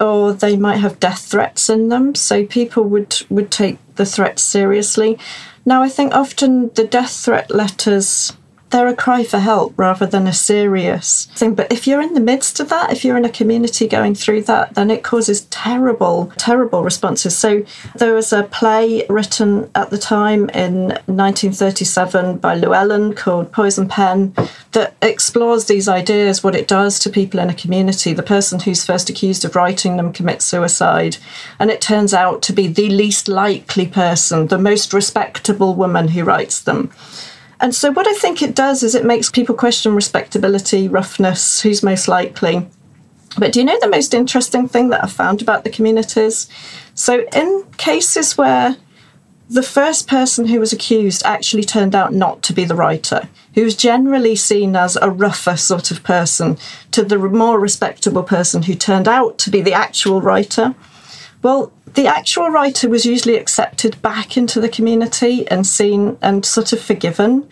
or 0.00 0.32
they 0.34 0.56
might 0.56 0.78
have 0.78 1.00
death 1.00 1.26
threats 1.26 1.70
in 1.70 1.88
them. 1.88 2.14
So 2.14 2.44
people 2.44 2.84
would, 2.84 3.22
would 3.30 3.50
take 3.50 3.78
the 3.96 4.06
threats 4.06 4.42
seriously. 4.42 5.18
Now, 5.64 5.82
I 5.82 5.88
think 5.88 6.12
often 6.12 6.70
the 6.74 6.84
death 6.84 7.12
threat 7.12 7.50
letters 7.50 8.34
they're 8.72 8.88
a 8.88 8.96
cry 8.96 9.22
for 9.22 9.38
help 9.38 9.74
rather 9.76 10.06
than 10.06 10.26
a 10.26 10.32
serious 10.32 11.26
thing. 11.36 11.54
But 11.54 11.70
if 11.70 11.86
you're 11.86 12.00
in 12.00 12.14
the 12.14 12.20
midst 12.20 12.58
of 12.58 12.70
that, 12.70 12.90
if 12.90 13.04
you're 13.04 13.18
in 13.18 13.24
a 13.24 13.30
community 13.30 13.86
going 13.86 14.14
through 14.14 14.42
that, 14.42 14.74
then 14.74 14.90
it 14.90 15.04
causes 15.04 15.42
terrible, 15.46 16.32
terrible 16.38 16.82
responses. 16.82 17.36
So 17.36 17.64
there 17.94 18.14
was 18.14 18.32
a 18.32 18.44
play 18.44 19.06
written 19.08 19.70
at 19.74 19.90
the 19.90 19.98
time 19.98 20.48
in 20.50 20.88
1937 21.06 22.38
by 22.38 22.54
Llewellyn 22.54 23.14
called 23.14 23.52
Poison 23.52 23.88
Pen 23.88 24.34
that 24.72 24.96
explores 25.02 25.66
these 25.66 25.86
ideas, 25.86 26.42
what 26.42 26.56
it 26.56 26.66
does 26.66 26.98
to 27.00 27.10
people 27.10 27.38
in 27.40 27.50
a 27.50 27.54
community. 27.54 28.14
The 28.14 28.22
person 28.22 28.58
who's 28.60 28.86
first 28.86 29.10
accused 29.10 29.44
of 29.44 29.54
writing 29.54 29.98
them 29.98 30.12
commits 30.12 30.46
suicide, 30.46 31.18
and 31.58 31.70
it 31.70 31.82
turns 31.82 32.14
out 32.14 32.40
to 32.42 32.54
be 32.54 32.68
the 32.68 32.88
least 32.88 33.28
likely 33.28 33.86
person, 33.86 34.46
the 34.46 34.58
most 34.58 34.94
respectable 34.94 35.74
woman 35.74 36.08
who 36.08 36.24
writes 36.24 36.60
them. 36.60 36.90
And 37.62 37.72
so, 37.72 37.92
what 37.92 38.08
I 38.08 38.12
think 38.14 38.42
it 38.42 38.56
does 38.56 38.82
is 38.82 38.96
it 38.96 39.04
makes 39.04 39.30
people 39.30 39.54
question 39.54 39.94
respectability, 39.94 40.88
roughness, 40.88 41.62
who's 41.62 41.82
most 41.82 42.08
likely. 42.08 42.68
But 43.38 43.52
do 43.52 43.60
you 43.60 43.64
know 43.64 43.78
the 43.80 43.88
most 43.88 44.12
interesting 44.12 44.66
thing 44.68 44.88
that 44.88 45.04
I 45.04 45.06
found 45.06 45.40
about 45.40 45.62
the 45.62 45.70
communities? 45.70 46.48
So, 46.94 47.24
in 47.32 47.64
cases 47.76 48.36
where 48.36 48.76
the 49.48 49.62
first 49.62 50.08
person 50.08 50.48
who 50.48 50.58
was 50.58 50.72
accused 50.72 51.22
actually 51.24 51.62
turned 51.62 51.94
out 51.94 52.12
not 52.12 52.42
to 52.42 52.52
be 52.52 52.64
the 52.64 52.74
writer, 52.74 53.28
who 53.54 53.62
was 53.62 53.76
generally 53.76 54.34
seen 54.34 54.74
as 54.74 54.96
a 54.96 55.08
rougher 55.08 55.56
sort 55.56 55.92
of 55.92 56.02
person, 56.02 56.58
to 56.90 57.04
the 57.04 57.16
more 57.16 57.60
respectable 57.60 58.24
person 58.24 58.64
who 58.64 58.74
turned 58.74 59.06
out 59.06 59.38
to 59.38 59.50
be 59.50 59.62
the 59.62 59.72
actual 59.72 60.20
writer. 60.20 60.74
Well, 61.42 61.72
the 61.94 62.06
actual 62.06 62.48
writer 62.48 62.88
was 62.88 63.04
usually 63.04 63.36
accepted 63.36 64.00
back 64.02 64.36
into 64.36 64.60
the 64.60 64.68
community 64.68 65.46
and 65.48 65.66
seen 65.66 66.16
and 66.22 66.44
sort 66.44 66.72
of 66.72 66.80
forgiven. 66.80 67.48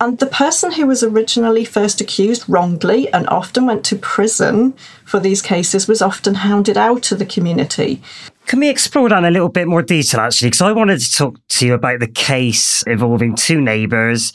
And 0.00 0.18
the 0.18 0.26
person 0.26 0.72
who 0.72 0.86
was 0.86 1.02
originally 1.02 1.64
first 1.64 2.00
accused 2.00 2.48
wrongly 2.48 3.12
and 3.12 3.28
often 3.28 3.66
went 3.66 3.84
to 3.86 3.96
prison 3.96 4.72
for 5.04 5.20
these 5.20 5.42
cases 5.42 5.86
was 5.86 6.00
often 6.00 6.36
hounded 6.36 6.78
out 6.78 7.12
of 7.12 7.18
the 7.18 7.26
community. 7.26 8.00
Can 8.46 8.60
we 8.60 8.70
explore 8.70 9.10
that 9.10 9.18
in 9.18 9.24
a 9.26 9.30
little 9.30 9.50
bit 9.50 9.68
more 9.68 9.82
detail, 9.82 10.20
actually? 10.20 10.48
Because 10.48 10.62
I 10.62 10.72
wanted 10.72 11.00
to 11.00 11.12
talk 11.12 11.36
to 11.48 11.66
you 11.66 11.74
about 11.74 12.00
the 12.00 12.08
case 12.08 12.82
involving 12.84 13.36
two 13.36 13.60
neighbours 13.60 14.32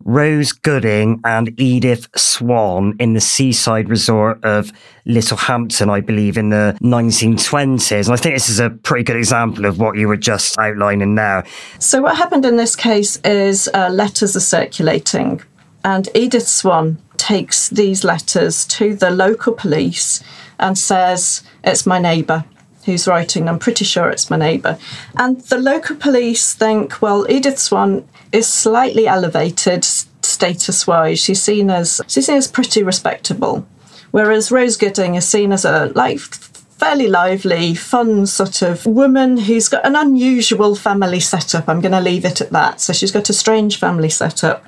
Rose 0.00 0.52
Gooding 0.52 1.20
and 1.24 1.58
Edith 1.58 2.08
Swan 2.16 2.96
in 2.98 3.14
the 3.14 3.20
seaside 3.20 3.88
resort 3.88 4.42
of 4.44 4.72
Littlehampton, 5.06 5.90
I 5.90 6.00
believe, 6.00 6.36
in 6.36 6.50
the 6.50 6.76
1920s. 6.82 8.06
And 8.06 8.12
I 8.12 8.16
think 8.16 8.34
this 8.34 8.48
is 8.48 8.60
a 8.60 8.70
pretty 8.70 9.04
good 9.04 9.16
example 9.16 9.64
of 9.64 9.78
what 9.78 9.96
you 9.96 10.08
were 10.08 10.16
just 10.16 10.58
outlining 10.58 11.14
now. 11.14 11.44
So, 11.78 12.02
what 12.02 12.16
happened 12.16 12.44
in 12.44 12.56
this 12.56 12.76
case 12.76 13.16
is 13.24 13.68
uh, 13.74 13.88
letters 13.88 14.36
are 14.36 14.40
circulating, 14.40 15.42
and 15.84 16.08
Edith 16.14 16.48
Swan 16.48 16.98
takes 17.16 17.68
these 17.70 18.04
letters 18.04 18.64
to 18.66 18.94
the 18.94 19.10
local 19.10 19.52
police 19.52 20.22
and 20.58 20.76
says, 20.76 21.42
It's 21.62 21.86
my 21.86 21.98
neighbour 21.98 22.44
who's 22.84 23.06
writing. 23.06 23.48
I'm 23.48 23.58
pretty 23.58 23.84
sure 23.84 24.10
it's 24.10 24.30
my 24.30 24.36
neighbour. 24.36 24.78
And 25.16 25.40
the 25.42 25.58
local 25.58 25.96
police 25.96 26.54
think, 26.54 27.00
well, 27.00 27.30
Edith 27.30 27.58
Swan 27.58 28.06
is 28.32 28.46
slightly 28.46 29.06
elevated 29.06 29.84
status 29.84 30.86
wise. 30.86 31.20
She's 31.20 31.42
seen 31.42 31.70
as 31.70 32.00
she's 32.06 32.26
seen 32.26 32.36
as 32.36 32.48
pretty 32.48 32.82
respectable, 32.82 33.66
whereas 34.10 34.50
Rose 34.50 34.76
Gooding 34.76 35.14
is 35.14 35.28
seen 35.28 35.52
as 35.52 35.64
a 35.64 35.92
like 35.94 36.20
fairly 36.20 37.08
lively, 37.08 37.74
fun 37.74 38.26
sort 38.26 38.60
of 38.60 38.84
woman 38.84 39.36
who's 39.36 39.68
got 39.68 39.86
an 39.86 39.96
unusual 39.96 40.74
family 40.74 41.20
setup. 41.20 41.68
I'm 41.68 41.80
going 41.80 41.92
to 41.92 42.00
leave 42.00 42.24
it 42.24 42.40
at 42.40 42.50
that. 42.50 42.80
So 42.80 42.92
she's 42.92 43.12
got 43.12 43.30
a 43.30 43.32
strange 43.32 43.78
family 43.78 44.10
setup. 44.10 44.64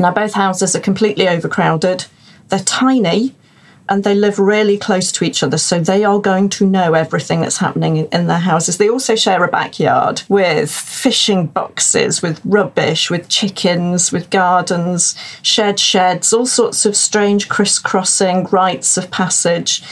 Now 0.00 0.12
both 0.12 0.32
houses 0.32 0.74
are 0.74 0.80
completely 0.80 1.28
overcrowded. 1.28 2.06
They're 2.48 2.60
tiny, 2.60 3.34
and 3.88 4.04
they 4.04 4.14
live 4.14 4.38
really 4.38 4.76
close 4.76 5.10
to 5.12 5.24
each 5.24 5.42
other, 5.42 5.58
so 5.58 5.80
they 5.80 6.04
are 6.04 6.18
going 6.18 6.48
to 6.50 6.66
know 6.66 6.94
everything 6.94 7.40
that's 7.40 7.58
happening 7.58 7.96
in 7.96 8.26
their 8.26 8.38
houses. 8.38 8.78
They 8.78 8.88
also 8.88 9.14
share 9.14 9.42
a 9.42 9.48
backyard 9.48 10.22
with 10.28 10.70
fishing 10.70 11.46
boxes, 11.46 12.22
with 12.22 12.40
rubbish, 12.44 13.10
with 13.10 13.28
chickens, 13.28 14.12
with 14.12 14.30
gardens, 14.30 15.14
shared 15.42 15.78
sheds, 15.78 16.32
all 16.32 16.46
sorts 16.46 16.84
of 16.84 16.96
strange 16.96 17.48
crisscrossing 17.48 18.44
rites 18.44 18.96
of 18.96 19.10
passage 19.10 19.82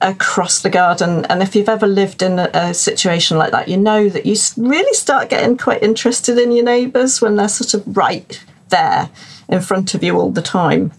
across 0.00 0.60
the 0.60 0.70
garden. 0.70 1.24
And 1.26 1.42
if 1.42 1.56
you've 1.56 1.68
ever 1.68 1.86
lived 1.86 2.22
in 2.22 2.38
a, 2.38 2.50
a, 2.52 2.74
situation 2.74 3.38
like 3.38 3.52
that, 3.52 3.68
you 3.68 3.76
know 3.76 4.08
that 4.08 4.26
you 4.26 4.36
really 4.56 4.92
start 4.94 5.30
getting 5.30 5.56
quite 5.56 5.82
interested 5.82 6.38
in 6.38 6.52
your 6.52 6.64
neighbours 6.64 7.20
when 7.20 7.36
they're 7.36 7.48
sort 7.48 7.74
of 7.74 7.96
right 7.96 8.44
there 8.68 9.08
in 9.48 9.60
front 9.60 9.94
of 9.94 10.02
you 10.02 10.18
all 10.18 10.30
the 10.30 10.42
time. 10.42 10.92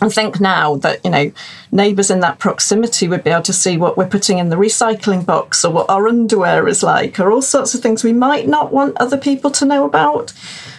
I 0.00 0.10
think 0.10 0.40
now 0.40 0.76
that, 0.76 1.02
you 1.04 1.10
know, 1.10 1.32
neighbours 1.72 2.10
in 2.10 2.20
that 2.20 2.38
proximity 2.38 3.08
would 3.08 3.24
be 3.24 3.30
able 3.30 3.42
to 3.42 3.52
see 3.52 3.78
what 3.78 3.96
we're 3.96 4.06
putting 4.06 4.38
in 4.38 4.50
the 4.50 4.56
recycling 4.56 5.24
box 5.24 5.64
or 5.64 5.72
what 5.72 5.88
our 5.88 6.06
underwear 6.06 6.68
is 6.68 6.82
like 6.82 7.18
or 7.18 7.32
all 7.32 7.40
sorts 7.40 7.74
of 7.74 7.80
things 7.80 8.04
we 8.04 8.12
might 8.12 8.46
not 8.46 8.72
want 8.72 8.96
other 8.98 9.16
people 9.16 9.50
to 9.52 9.64
know 9.64 9.86
about. 9.86 10.32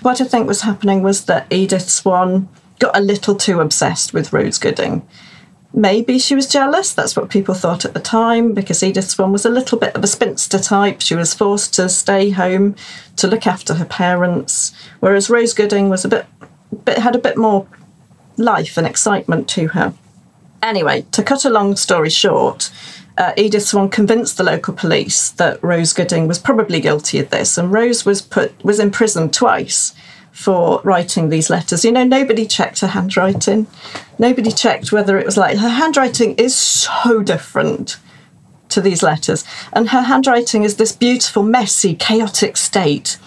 What 0.04 0.22
I 0.22 0.26
think 0.26 0.48
was 0.48 0.62
happening 0.62 1.02
was 1.02 1.26
that 1.26 1.52
Edith 1.52 1.90
Swan 1.90 2.48
got 2.78 2.96
a 2.96 3.02
little 3.02 3.36
too 3.36 3.60
obsessed 3.60 4.14
with 4.14 4.32
Rose 4.32 4.60
Gooding. 4.60 5.08
Maybe 5.74 6.20
she 6.20 6.36
was 6.36 6.48
jealous, 6.48 6.94
that's 6.94 7.16
what 7.16 7.30
people 7.30 7.56
thought 7.56 7.86
at 7.86 7.94
the 7.94 8.00
time, 8.00 8.54
because 8.54 8.84
Edith 8.84 9.10
Swan 9.10 9.32
was 9.32 9.46
a 9.46 9.50
little 9.50 9.78
bit 9.78 9.96
of 9.96 10.04
a 10.04 10.08
spinster 10.08 10.60
type. 10.60 11.02
She 11.02 11.16
was 11.16 11.34
forced 11.34 11.74
to 11.76 11.90
stay 11.90 12.30
home 12.30 12.76
to 13.18 13.28
look 13.28 13.48
after 13.48 13.74
her 13.76 13.86
parents, 13.86 14.74
whereas 15.00 15.30
Rose 15.30 15.54
Gooding 15.54 15.90
was 15.90 16.06
a 16.06 16.10
bit, 16.10 16.26
bit 16.86 17.00
had 17.00 17.16
a 17.16 17.20
bit 17.20 17.38
more 17.38 17.68
life 18.38 18.78
and 18.78 18.88
excitement 18.88 19.48
to 19.50 19.70
her. 19.70 19.94
Anyway, 20.62 21.06
to 21.12 21.24
cut 21.24 21.46
a 21.46 21.50
long 21.50 21.76
story 21.76 22.10
short, 22.10 22.72
uh, 23.18 23.34
Edith 23.36 23.64
Swan 23.64 23.90
convinced 23.90 24.38
the 24.38 24.44
local 24.44 24.74
police 24.74 25.32
that 25.32 25.62
Rose 25.64 25.94
Gooding 25.94 26.28
was 26.28 26.40
probably 26.40 26.80
guilty 26.80 27.20
of 27.20 27.30
this, 27.30 27.58
and 27.58 27.72
Rose 27.72 28.06
was 28.06 28.22
put 28.22 28.64
was 28.64 28.80
imprisoned 28.80 29.34
twice 29.34 29.94
for 30.32 30.82
writing 30.84 31.30
these 31.30 31.50
letters. 31.50 31.84
You 31.84 31.92
know, 31.92 32.04
nobody 32.04 32.46
checked 32.46 32.82
her 32.82 32.88
handwriting. 32.88 33.66
Nobody 34.20 34.52
checked 34.52 34.92
whether 34.92 35.18
it 35.18 35.26
was 35.26 35.38
like 35.38 35.58
her 35.58 35.70
handwriting 35.70 36.36
is 36.36 36.56
so 36.56 37.24
different 37.24 37.98
to 38.70 38.82
these 38.82 39.02
letters, 39.02 39.44
and 39.74 39.90
her 39.90 40.02
handwriting 40.02 40.64
is 40.64 40.76
this 40.76 40.92
beautiful, 40.92 41.42
messy, 41.42 41.96
chaotic 41.96 42.58
state 42.58 43.18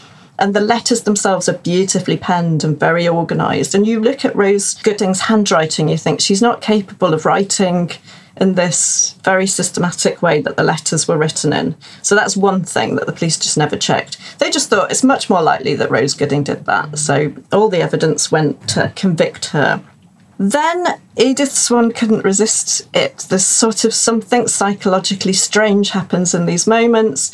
and 0.40 0.54
the 0.54 0.60
letters 0.60 1.02
themselves 1.02 1.48
are 1.48 1.58
beautifully 1.58 2.16
penned 2.16 2.64
and 2.64 2.80
very 2.80 3.06
organised. 3.06 3.74
And 3.74 3.86
you 3.86 4.00
look 4.00 4.24
at 4.24 4.34
Rose 4.34 4.74
Gooding's 4.74 5.20
handwriting, 5.20 5.88
you 5.88 5.98
think 5.98 6.20
she's 6.20 6.42
not 6.42 6.62
capable 6.62 7.12
of 7.12 7.26
writing 7.26 7.90
in 8.36 8.54
this 8.54 9.16
very 9.22 9.46
systematic 9.46 10.22
way 10.22 10.40
that 10.40 10.56
the 10.56 10.62
letters 10.62 11.06
were 11.06 11.18
written 11.18 11.52
in. 11.52 11.76
So 12.00 12.14
that's 12.14 12.36
one 12.36 12.64
thing 12.64 12.96
that 12.96 13.06
the 13.06 13.12
police 13.12 13.38
just 13.38 13.58
never 13.58 13.76
checked. 13.76 14.16
They 14.38 14.50
just 14.50 14.70
thought 14.70 14.90
it's 14.90 15.04
much 15.04 15.28
more 15.28 15.42
likely 15.42 15.74
that 15.74 15.90
Rose 15.90 16.14
Gooding 16.14 16.42
did 16.42 16.64
that. 16.64 16.98
So 16.98 17.34
all 17.52 17.68
the 17.68 17.82
evidence 17.82 18.32
went 18.32 18.66
to 18.70 18.92
convict 18.96 19.46
her. 19.46 19.84
Then 20.38 20.98
Edith 21.18 21.52
Swan 21.52 21.92
couldn't 21.92 22.24
resist 22.24 22.88
it. 22.94 23.26
There's 23.28 23.44
sort 23.44 23.84
of 23.84 23.92
something 23.92 24.48
psychologically 24.48 25.34
strange 25.34 25.90
happens 25.90 26.32
in 26.32 26.46
these 26.46 26.66
moments 26.66 27.30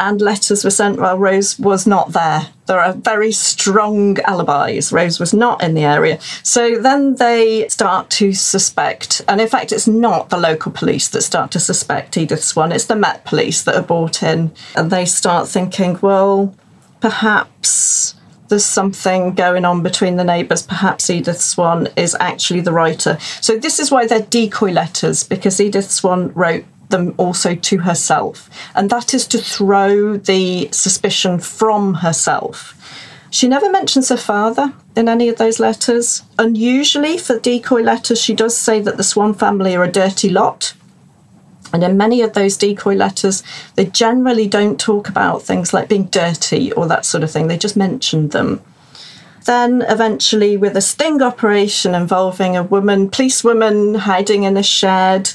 and 0.00 0.20
letters 0.20 0.64
were 0.64 0.70
sent 0.70 0.98
while 0.98 1.18
Rose 1.18 1.58
was 1.58 1.86
not 1.86 2.12
there. 2.12 2.48
There 2.66 2.80
are 2.80 2.94
very 2.94 3.32
strong 3.32 4.18
alibis. 4.20 4.92
Rose 4.92 5.20
was 5.20 5.34
not 5.34 5.62
in 5.62 5.74
the 5.74 5.84
area. 5.84 6.18
So 6.42 6.80
then 6.80 7.16
they 7.16 7.68
start 7.68 8.08
to 8.10 8.32
suspect, 8.32 9.20
and 9.28 9.40
in 9.40 9.48
fact, 9.48 9.72
it's 9.72 9.86
not 9.86 10.30
the 10.30 10.38
local 10.38 10.72
police 10.72 11.08
that 11.08 11.22
start 11.22 11.50
to 11.52 11.60
suspect 11.60 12.16
Edith 12.16 12.42
Swan, 12.42 12.72
it's 12.72 12.86
the 12.86 12.96
Met 12.96 13.24
police 13.24 13.62
that 13.62 13.76
are 13.76 13.82
brought 13.82 14.22
in, 14.22 14.52
and 14.74 14.90
they 14.90 15.04
start 15.04 15.48
thinking, 15.48 15.98
well, 16.00 16.54
perhaps 17.00 18.14
there's 18.48 18.64
something 18.64 19.34
going 19.34 19.64
on 19.64 19.82
between 19.82 20.16
the 20.16 20.24
neighbours. 20.24 20.62
Perhaps 20.62 21.08
Edith 21.10 21.40
Swan 21.40 21.88
is 21.96 22.16
actually 22.18 22.60
the 22.60 22.72
writer. 22.72 23.18
So, 23.40 23.58
this 23.58 23.78
is 23.78 23.90
why 23.90 24.06
they're 24.06 24.20
decoy 24.20 24.72
letters, 24.72 25.22
because 25.22 25.60
Edith 25.60 25.90
Swan 25.90 26.32
wrote 26.34 26.64
them 26.90 27.14
also 27.16 27.54
to 27.54 27.78
herself, 27.78 28.50
and 28.74 28.90
that 28.90 29.14
is 29.14 29.26
to 29.28 29.38
throw 29.38 30.16
the 30.16 30.68
suspicion 30.72 31.38
from 31.38 31.94
herself. 31.94 32.76
She 33.30 33.46
never 33.46 33.70
mentions 33.70 34.08
her 34.08 34.16
father 34.16 34.72
in 34.96 35.08
any 35.08 35.28
of 35.28 35.38
those 35.38 35.60
letters. 35.60 36.22
Unusually 36.38 37.16
for 37.16 37.38
decoy 37.38 37.82
letters, 37.82 38.20
she 38.20 38.34
does 38.34 38.56
say 38.56 38.80
that 38.80 38.96
the 38.96 39.04
Swan 39.04 39.34
family 39.34 39.76
are 39.76 39.84
a 39.84 39.90
dirty 39.90 40.28
lot. 40.28 40.74
And 41.72 41.84
in 41.84 41.96
many 41.96 42.20
of 42.22 42.32
those 42.32 42.56
decoy 42.56 42.96
letters, 42.96 43.44
they 43.76 43.86
generally 43.86 44.48
don't 44.48 44.80
talk 44.80 45.08
about 45.08 45.42
things 45.42 45.72
like 45.72 45.88
being 45.88 46.06
dirty 46.06 46.72
or 46.72 46.88
that 46.88 47.04
sort 47.04 47.22
of 47.22 47.30
thing, 47.30 47.46
they 47.46 47.56
just 47.56 47.76
mention 47.76 48.28
them. 48.30 48.60
Then, 49.46 49.82
eventually, 49.82 50.56
with 50.56 50.76
a 50.76 50.82
sting 50.82 51.22
operation 51.22 51.94
involving 51.94 52.56
a 52.56 52.62
woman, 52.62 53.08
policewoman 53.08 53.94
hiding 53.94 54.42
in 54.42 54.56
a 54.56 54.62
shed, 54.62 55.32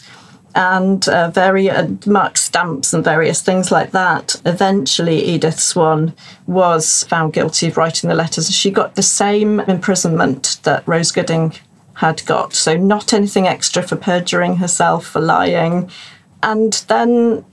and 0.55 1.07
uh, 1.09 1.29
various 1.29 1.77
uh, 1.77 1.89
mark 2.05 2.37
stamps 2.37 2.93
and 2.93 3.03
various 3.03 3.41
things 3.41 3.71
like 3.71 3.91
that. 3.91 4.41
Eventually, 4.45 5.21
Edith 5.21 5.59
Swan 5.59 6.13
was 6.47 7.03
found 7.03 7.33
guilty 7.33 7.67
of 7.67 7.77
writing 7.77 8.07
the 8.09 8.15
letters. 8.15 8.49
She 8.49 8.71
got 8.71 8.95
the 8.95 9.03
same 9.03 9.59
imprisonment 9.61 10.59
that 10.63 10.87
Rose 10.87 11.11
Gooding 11.11 11.55
had 11.95 12.25
got, 12.25 12.53
so 12.53 12.77
not 12.77 13.13
anything 13.13 13.47
extra 13.47 13.83
for 13.83 13.97
perjuring 13.97 14.57
herself, 14.57 15.05
for 15.05 15.19
lying. 15.19 15.91
And 16.41 16.73
then 16.87 17.43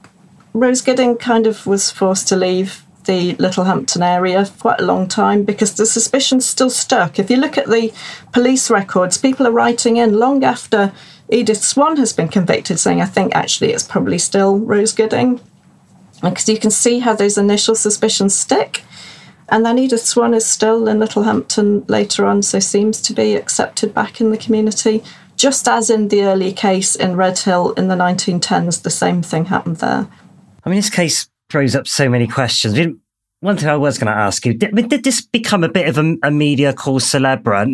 Rose 0.53 0.81
Gooding 0.81 1.17
kind 1.17 1.47
of 1.47 1.67
was 1.67 1.91
forced 1.91 2.29
to 2.29 2.37
leave 2.37 2.85
the 3.05 3.35
Littlehampton 3.35 4.03
area 4.03 4.45
for 4.45 4.61
quite 4.61 4.81
a 4.81 4.85
long 4.85 5.09
time 5.09 5.43
because 5.43 5.75
the 5.75 5.87
suspicion 5.87 6.41
still 6.41 6.71
stuck. 6.71 7.19
If 7.19 7.31
you 7.31 7.37
look 7.37 7.59
at 7.59 7.69
the 7.69 7.93
police 8.33 8.71
records, 8.71 9.19
people 9.19 9.45
are 9.47 9.53
writing 9.53 9.97
in 9.97 10.21
long 10.21 10.45
after 10.45 10.93
Edith 11.33 11.64
Swan 11.64 11.97
has 11.97 12.12
been 12.12 12.29
convicted, 12.29 12.79
saying, 12.79 13.01
I 13.01 13.07
think 13.07 13.35
actually 13.35 13.73
it's 13.73 13.88
probably 13.88 14.18
still 14.18 14.59
Rose 14.59 14.92
Gooding. 14.92 15.40
Because 16.21 16.49
you 16.49 16.59
can 16.59 16.71
see 16.71 16.99
how 16.99 17.14
those 17.14 17.38
initial 17.38 17.75
suspicions 17.75 18.35
stick. 18.35 18.85
And 19.49 19.64
then 19.64 19.79
Edith 19.79 20.05
Swan 20.05 20.35
is 20.35 20.47
still 20.47 20.87
in 20.87 20.99
Littlehampton 20.99 21.88
later 21.88 22.27
on, 22.27 22.42
so 22.42 22.59
seems 22.59 23.01
to 23.03 23.14
be 23.14 23.35
accepted 23.35 23.95
back 23.95 24.21
in 24.21 24.31
the 24.31 24.37
community. 24.37 25.03
Just 25.37 25.66
as 25.66 25.90
in 25.90 26.09
the 26.09 26.23
early 26.23 26.53
case 26.53 26.95
in 26.95 27.16
Redhill 27.16 27.73
in 27.73 27.88
the 27.88 27.97
1910s, 27.97 28.83
the 28.83 28.90
same 28.90 29.23
thing 29.23 29.47
happened 29.47 29.79
there. 29.79 30.07
I 30.64 30.68
mean, 30.68 30.79
this 30.79 30.90
case 30.90 31.29
throws 31.49 31.75
up 31.75 31.88
so 31.88 32.09
many 32.09 32.29
questions. 32.29 32.79
One 33.42 33.57
thing 33.57 33.68
I 33.68 33.76
was 33.76 33.98
going 33.98 34.07
to 34.07 34.16
ask 34.16 34.46
you, 34.46 34.55
did, 34.55 34.88
did 34.88 35.02
this 35.02 35.20
become 35.20 35.64
a 35.64 35.68
bit 35.68 35.88
of 35.88 35.98
a, 35.98 36.16
a 36.22 36.31
media 36.31 36.72
cause 36.72 37.05
celebre? 37.05 37.66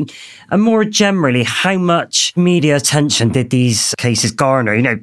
And 0.50 0.62
more 0.62 0.83
generally, 0.83 1.42
how 1.42 1.76
much 1.76 2.35
media 2.38 2.74
attention 2.74 3.28
did 3.33 3.50
these 3.50 3.94
cases 3.98 4.31
garner? 4.31 4.74
You 4.74 4.81
know, 4.81 4.98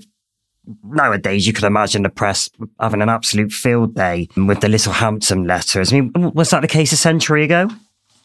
nowadays 0.83 1.45
you 1.45 1.53
could 1.53 1.65
imagine 1.65 2.01
the 2.01 2.09
press 2.09 2.49
having 2.79 3.03
an 3.03 3.09
absolute 3.09 3.51
field 3.51 3.93
day 3.93 4.27
with 4.35 4.61
the 4.61 4.67
Littlehampton 4.67 5.45
letters. 5.45 5.93
I 5.93 6.01
mean, 6.01 6.31
was 6.33 6.49
that 6.49 6.61
the 6.61 6.67
case 6.67 6.91
a 6.91 6.97
century 6.97 7.43
ago? 7.43 7.69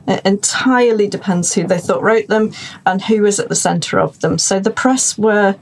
It 0.08 0.24
entirely 0.24 1.08
depends 1.08 1.52
who 1.52 1.66
they 1.66 1.78
thought 1.78 2.02
wrote 2.02 2.28
them 2.28 2.52
and 2.86 3.02
who 3.02 3.20
was 3.20 3.38
at 3.38 3.50
the 3.50 3.54
centre 3.54 4.00
of 4.00 4.18
them. 4.20 4.38
So 4.38 4.60
the 4.60 4.70
press 4.70 5.18
were 5.18 5.56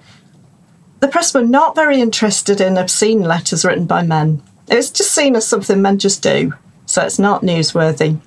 the 1.01 1.09
press 1.09 1.35
were 1.35 1.43
not 1.43 1.75
very 1.75 2.01
interested 2.01 2.61
in 2.61 2.79
obscene 2.79 3.23
letters 3.23 3.65
written 3.65 3.87
by 3.87 4.05
men. 4.05 4.43
It 4.69 4.77
was 4.77 4.93
just 4.93 5.11
seen 5.11 5.35
as 5.35 5.45
something 5.45 5.83
men 5.83 5.99
just 5.99 6.23
do 6.23 6.53
so 6.89 7.03
it's 7.03 7.19
not 7.19 7.43
newsworthy. 7.43 8.19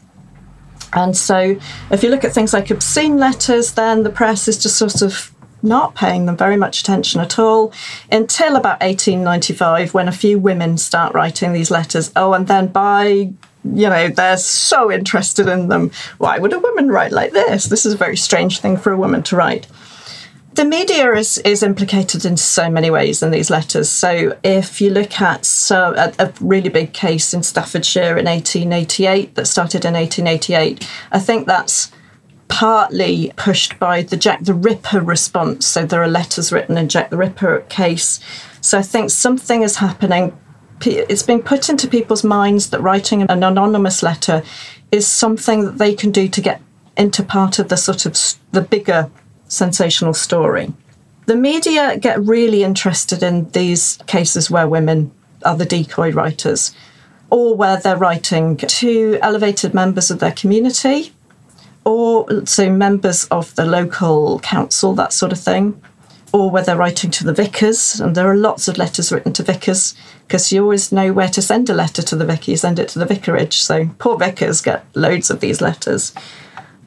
And 0.93 1.15
so, 1.15 1.57
if 1.89 2.03
you 2.03 2.09
look 2.09 2.23
at 2.23 2.33
things 2.33 2.53
like 2.53 2.69
obscene 2.69 3.17
letters, 3.17 3.73
then 3.73 4.03
the 4.03 4.09
press 4.09 4.47
is 4.47 4.61
just 4.61 4.77
sort 4.77 5.01
of 5.01 5.33
not 5.63 5.95
paying 5.95 6.25
them 6.25 6.35
very 6.35 6.57
much 6.57 6.81
attention 6.81 7.21
at 7.21 7.37
all 7.39 7.71
until 8.11 8.55
about 8.55 8.81
1895 8.81 9.93
when 9.93 10.07
a 10.07 10.11
few 10.11 10.39
women 10.39 10.77
start 10.77 11.13
writing 11.13 11.53
these 11.53 11.71
letters. 11.71 12.11
Oh, 12.15 12.33
and 12.33 12.47
then 12.47 12.67
by 12.67 13.31
you 13.63 13.87
know, 13.87 14.07
they're 14.09 14.37
so 14.37 14.91
interested 14.91 15.47
in 15.47 15.67
them. 15.67 15.91
Why 16.17 16.39
would 16.39 16.51
a 16.51 16.59
woman 16.59 16.89
write 16.89 17.11
like 17.11 17.31
this? 17.31 17.65
This 17.65 17.85
is 17.85 17.93
a 17.93 17.97
very 17.97 18.17
strange 18.17 18.59
thing 18.59 18.75
for 18.75 18.91
a 18.91 18.97
woman 18.97 19.21
to 19.23 19.35
write 19.35 19.67
the 20.53 20.65
media 20.65 21.13
is, 21.13 21.37
is 21.39 21.63
implicated 21.63 22.25
in 22.25 22.35
so 22.35 22.69
many 22.69 22.89
ways 22.89 23.23
in 23.23 23.31
these 23.31 23.49
letters. 23.49 23.89
So, 23.89 24.37
if 24.43 24.81
you 24.81 24.89
look 24.89 25.21
at 25.21 25.45
so, 25.45 25.93
a, 25.95 26.13
a, 26.19 26.33
really 26.41 26.69
big 26.69 26.93
case 26.93 27.33
in 27.33 27.43
Staffordshire 27.43 28.17
in 28.17 28.25
1888 28.25 29.35
that 29.35 29.45
started 29.45 29.85
in 29.85 29.93
1888, 29.93 30.87
I 31.11 31.19
think 31.19 31.47
that's 31.47 31.91
partly 32.49 33.31
pushed 33.37 33.79
by 33.79 34.01
the 34.01 34.17
Jack 34.17 34.43
the 34.43 34.53
Ripper 34.53 34.99
response. 34.99 35.65
So, 35.65 35.85
there 35.85 36.03
are 36.03 36.07
letters 36.07 36.51
written 36.51 36.77
in 36.77 36.89
Jack 36.89 37.11
the 37.11 37.17
Ripper 37.17 37.61
case. 37.69 38.19
So, 38.59 38.77
I 38.77 38.81
think 38.81 39.09
something 39.09 39.61
is 39.61 39.77
happening. 39.77 40.37
It's 40.83 41.23
being 41.23 41.43
put 41.43 41.69
into 41.69 41.87
people's 41.87 42.23
minds 42.25 42.71
that 42.71 42.81
writing 42.81 43.21
an 43.21 43.43
anonymous 43.43 44.03
letter 44.03 44.43
is 44.91 45.07
something 45.07 45.63
that 45.63 45.77
they 45.77 45.93
can 45.93 46.11
do 46.11 46.27
to 46.27 46.41
get 46.41 46.61
into 46.97 47.23
part 47.23 47.57
of 47.59 47.69
the 47.69 47.77
sort 47.77 48.05
of 48.05 48.17
the 48.51 48.61
bigger 48.61 49.09
sensational 49.51 50.13
story. 50.13 50.73
The 51.25 51.35
media 51.35 51.97
get 51.97 52.19
really 52.21 52.63
interested 52.63 53.21
in 53.21 53.49
these 53.51 53.97
cases 54.07 54.49
where 54.49 54.67
women 54.67 55.11
are 55.45 55.55
the 55.55 55.65
decoy 55.65 56.11
writers 56.11 56.73
or 57.29 57.55
where 57.55 57.77
they're 57.77 57.97
writing 57.97 58.57
to 58.57 59.19
elevated 59.21 59.73
members 59.73 60.09
of 60.09 60.19
their 60.19 60.31
community 60.31 61.13
or 61.83 62.45
so 62.45 62.69
members 62.69 63.25
of 63.25 63.53
the 63.55 63.65
local 63.65 64.39
council, 64.39 64.93
that 64.93 65.13
sort 65.13 65.31
of 65.31 65.39
thing, 65.39 65.81
or 66.31 66.49
where 66.49 66.63
they're 66.63 66.77
writing 66.77 67.11
to 67.11 67.23
the 67.23 67.33
vicars. 67.33 67.99
And 67.99 68.15
there 68.15 68.29
are 68.29 68.37
lots 68.37 68.67
of 68.67 68.77
letters 68.77 69.11
written 69.11 69.33
to 69.33 69.43
vicars 69.43 69.95
because 70.27 70.51
you 70.51 70.61
always 70.61 70.91
know 70.91 71.11
where 71.11 71.29
to 71.29 71.41
send 71.41 71.69
a 71.69 71.73
letter 71.73 72.01
to 72.01 72.15
the 72.15 72.25
vicar, 72.25 72.51
you 72.51 72.57
send 72.57 72.79
it 72.79 72.89
to 72.89 72.99
the 72.99 73.05
vicarage. 73.05 73.61
So 73.61 73.89
poor 73.99 74.17
vicars 74.17 74.61
get 74.61 74.85
loads 74.95 75.29
of 75.29 75.39
these 75.39 75.59
letters. 75.59 76.13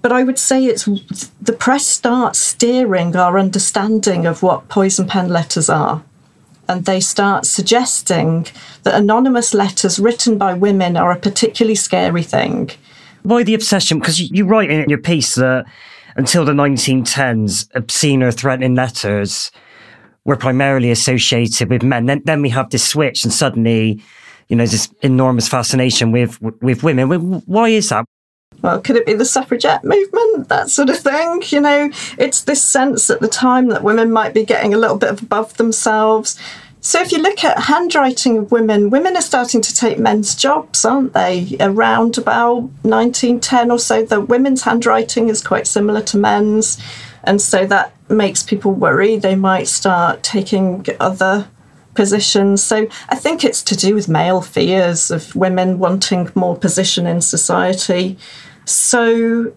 But 0.05 0.12
I 0.12 0.23
would 0.23 0.38
say 0.38 0.67
it's 0.67 0.85
the 1.40 1.55
press 1.55 1.87
starts 1.87 2.38
steering 2.38 3.17
our 3.17 3.38
understanding 3.38 4.27
of 4.27 4.43
what 4.43 4.69
poison 4.69 5.07
pen 5.07 5.31
letters 5.31 5.71
are. 5.71 6.05
And 6.69 6.85
they 6.85 7.01
start 7.01 7.47
suggesting 7.47 8.47
that 8.83 9.01
anonymous 9.01 9.55
letters 9.55 9.99
written 9.99 10.37
by 10.37 10.53
women 10.53 10.99
are 10.99 11.11
a 11.11 11.19
particularly 11.19 11.75
scary 11.75 12.23
thing. 12.23 12.73
Why 13.23 13.45
the 13.45 13.55
obsession? 13.55 13.99
Because 13.99 14.21
you 14.31 14.45
write 14.45 14.71
in 14.71 14.90
your 14.90 14.99
piece 14.99 15.37
that 15.37 15.64
until 16.17 16.45
the 16.45 16.53
1910s, 16.53 17.75
obscene 17.75 18.23
or 18.23 18.31
threatening 18.31 18.75
letters 18.75 19.51
were 20.27 20.37
primarily 20.37 20.90
associated 20.90 21.71
with 21.71 21.83
men. 21.83 22.05
Then, 22.05 22.21
then 22.27 22.43
we 22.43 22.51
have 22.51 22.69
this 22.69 22.87
switch, 22.87 23.25
and 23.25 23.33
suddenly, 23.33 24.03
you 24.49 24.57
know, 24.57 24.67
this 24.67 24.90
enormous 25.01 25.49
fascination 25.49 26.12
with 26.12 26.38
with 26.61 26.83
women. 26.83 27.09
Why 27.47 27.71
is 27.71 27.88
that? 27.88 28.05
Well, 28.64 28.81
could 28.81 28.96
it 28.96 29.05
be 29.05 29.12
the 29.12 29.27
suffragette 29.27 29.85
movement, 29.85 30.48
that 30.48 30.70
sort 30.70 30.88
of 30.88 30.96
thing? 30.98 31.42
You 31.48 31.61
know, 31.61 31.90
it's 32.16 32.40
this 32.40 32.62
sense 32.62 33.11
at 33.11 33.20
the 33.20 33.29
time 33.29 33.68
that 33.68 33.83
women 33.83 34.11
might 34.11 34.33
be 34.33 34.42
getting 34.42 34.72
a 34.72 34.79
little 34.79 34.96
bit 34.96 35.20
above 35.20 35.59
themselves. 35.59 36.40
So 36.81 36.98
if 37.03 37.12
you 37.12 37.18
look 37.20 37.44
at 37.44 37.64
handwriting 37.64 38.38
of 38.38 38.50
women, 38.50 38.88
women 38.88 39.18
are 39.18 39.22
starting 39.22 39.61
to 39.61 39.74
take 39.74 39.98
men's 39.98 40.35
jobs, 40.35 40.83
aren't 40.83 41.12
they? 41.12 41.59
Around 41.61 42.16
about 42.16 42.62
1910 42.85 43.70
or 43.70 43.79
so, 43.79 44.03
the 44.03 44.22
women's 44.22 44.62
handwriting 44.62 45.29
is 45.29 45.42
quite 45.42 45.66
similar 45.66 46.00
to 46.00 46.16
men's. 46.16 46.79
And 47.22 47.42
so 47.42 47.66
that 47.66 47.92
makes 48.09 48.42
people 48.42 48.72
worry. 48.72 49.18
They 49.18 49.37
might 49.37 49.68
start 49.68 50.22
taking 50.22 50.87
other 50.98 51.48
positions. 51.94 52.62
So 52.62 52.88
I 53.11 53.16
think 53.16 53.44
it's 53.44 53.62
to 53.64 53.77
do 53.77 53.94
with 53.94 54.09
male 54.09 54.40
fears 54.40 55.11
of 55.11 55.37
women 55.37 55.79
wanting 55.79 56.31
more 56.35 56.57
position 56.57 57.07
in 57.07 57.20
society. 57.20 58.16
So 58.64 59.53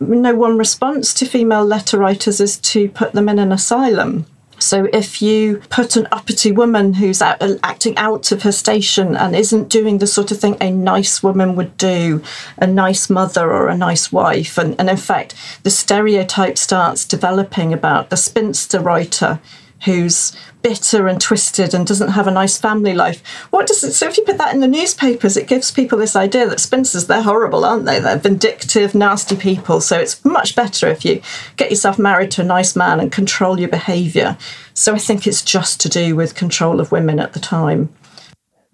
no 0.00 0.34
one 0.34 0.58
response 0.58 1.12
to 1.14 1.26
female 1.26 1.64
letter 1.64 1.98
writers 1.98 2.40
is 2.40 2.58
to 2.58 2.88
put 2.88 3.12
them 3.12 3.28
in 3.28 3.38
an 3.38 3.52
asylum. 3.52 4.26
So 4.60 4.88
if 4.92 5.22
you 5.22 5.62
put 5.70 5.96
an 5.96 6.06
uppity 6.12 6.52
woman 6.52 6.94
who's 6.94 7.22
out, 7.22 7.42
acting 7.62 7.96
out 7.96 8.30
of 8.30 8.42
her 8.42 8.52
station 8.52 9.16
and 9.16 9.34
isn't 9.34 9.70
doing 9.70 9.98
the 9.98 10.06
sort 10.06 10.30
of 10.30 10.38
thing 10.38 10.58
a 10.60 10.70
nice 10.70 11.22
woman 11.22 11.56
would 11.56 11.78
do, 11.78 12.22
a 12.58 12.66
nice 12.66 13.08
mother 13.08 13.50
or 13.50 13.68
a 13.68 13.76
nice 13.76 14.12
wife, 14.12 14.58
and, 14.58 14.78
and 14.78 14.90
in 14.90 14.98
fact, 14.98 15.34
the 15.62 15.70
stereotype 15.70 16.58
starts 16.58 17.06
developing 17.06 17.72
about 17.72 18.10
the 18.10 18.18
spinster 18.18 18.80
writer 18.80 19.40
who's 19.84 20.36
bitter 20.62 21.08
and 21.08 21.20
twisted 21.20 21.72
and 21.72 21.86
doesn't 21.86 22.10
have 22.10 22.26
a 22.26 22.30
nice 22.30 22.58
family 22.58 22.92
life. 22.94 23.26
What 23.50 23.66
does 23.66 23.82
it? 23.82 23.92
So 23.92 24.06
if 24.06 24.18
you 24.18 24.24
put 24.24 24.38
that 24.38 24.54
in 24.54 24.60
the 24.60 24.68
newspapers, 24.68 25.36
it 25.36 25.48
gives 25.48 25.70
people 25.70 25.98
this 25.98 26.16
idea 26.16 26.48
that 26.48 26.60
spinsters 26.60 27.06
they're 27.06 27.22
horrible, 27.22 27.64
aren't 27.64 27.86
they? 27.86 27.98
They're 27.98 28.18
vindictive, 28.18 28.94
nasty 28.94 29.36
people. 29.36 29.80
So 29.80 29.98
it's 29.98 30.22
much 30.24 30.54
better 30.54 30.88
if 30.88 31.04
you 31.04 31.22
get 31.56 31.70
yourself 31.70 31.98
married 31.98 32.30
to 32.32 32.42
a 32.42 32.44
nice 32.44 32.76
man 32.76 33.00
and 33.00 33.10
control 33.10 33.58
your 33.58 33.70
behaviour. 33.70 34.36
So 34.74 34.94
I 34.94 34.98
think 34.98 35.26
it's 35.26 35.42
just 35.42 35.80
to 35.80 35.88
do 35.88 36.14
with 36.14 36.34
control 36.34 36.80
of 36.80 36.92
women 36.92 37.18
at 37.18 37.32
the 37.32 37.40
time. 37.40 37.94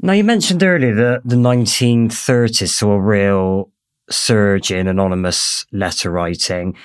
Now 0.00 0.12
you 0.12 0.24
mentioned 0.24 0.62
earlier 0.62 0.94
that 0.94 1.22
the 1.24 1.36
1930s 1.36 2.68
saw 2.68 2.92
a 2.92 3.00
real 3.00 3.70
surge 4.10 4.70
in 4.70 4.86
anonymous 4.88 5.66
letter 5.72 6.10
writing. 6.10 6.76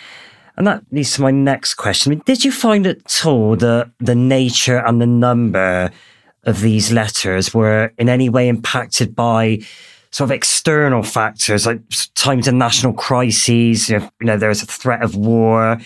And 0.57 0.67
that 0.67 0.83
leads 0.91 1.15
to 1.15 1.21
my 1.21 1.31
next 1.31 1.75
question. 1.75 2.21
Did 2.25 2.43
you 2.43 2.51
find 2.51 2.85
at 2.85 3.25
all 3.25 3.55
that 3.57 3.91
the 3.99 4.15
nature 4.15 4.77
and 4.85 5.01
the 5.01 5.07
number 5.07 5.91
of 6.43 6.61
these 6.61 6.91
letters 6.91 7.53
were 7.53 7.91
in 7.97 8.09
any 8.09 8.29
way 8.29 8.47
impacted 8.47 9.15
by 9.15 9.59
sort 10.11 10.29
of 10.29 10.31
external 10.31 11.03
factors 11.03 11.65
like 11.65 11.81
times 12.15 12.47
of 12.47 12.53
national 12.53 12.93
crises? 12.93 13.89
You 13.89 13.99
know, 13.99 14.09
you 14.19 14.27
know 14.27 14.37
there 14.37 14.49
was 14.49 14.63
a 14.63 14.67
threat 14.67 15.01
of 15.01 15.15
war. 15.15 15.79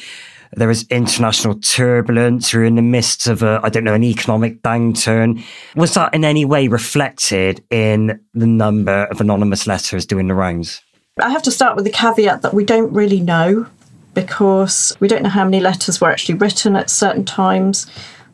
There 0.53 0.67
was 0.69 0.87
international 0.87 1.59
turbulence. 1.59 2.53
We're 2.53 2.63
in 2.63 2.75
the 2.75 2.81
midst 2.81 3.27
of 3.27 3.43
a, 3.43 3.59
I 3.61 3.69
don't 3.69 3.83
know, 3.83 3.93
an 3.93 4.05
economic 4.05 4.61
downturn. 4.61 5.43
Was 5.75 5.95
that 5.95 6.13
in 6.13 6.23
any 6.23 6.45
way 6.45 6.69
reflected 6.69 7.61
in 7.69 8.21
the 8.33 8.47
number 8.47 9.05
of 9.05 9.19
anonymous 9.19 9.67
letters 9.67 10.05
doing 10.05 10.27
the 10.27 10.33
rounds? 10.33 10.81
I 11.21 11.29
have 11.29 11.43
to 11.43 11.51
start 11.51 11.75
with 11.75 11.85
the 11.85 11.91
caveat 11.91 12.41
that 12.41 12.53
we 12.53 12.63
don't 12.63 12.91
really 12.93 13.19
know 13.19 13.67
because 14.15 14.97
we 14.99 15.07
don't 15.07 15.21
know 15.21 15.29
how 15.29 15.43
many 15.43 15.59
letters 15.59 16.01
were 16.01 16.09
actually 16.09 16.35
written 16.35 16.75
at 16.75 16.89
certain 16.89 17.25
times. 17.25 17.85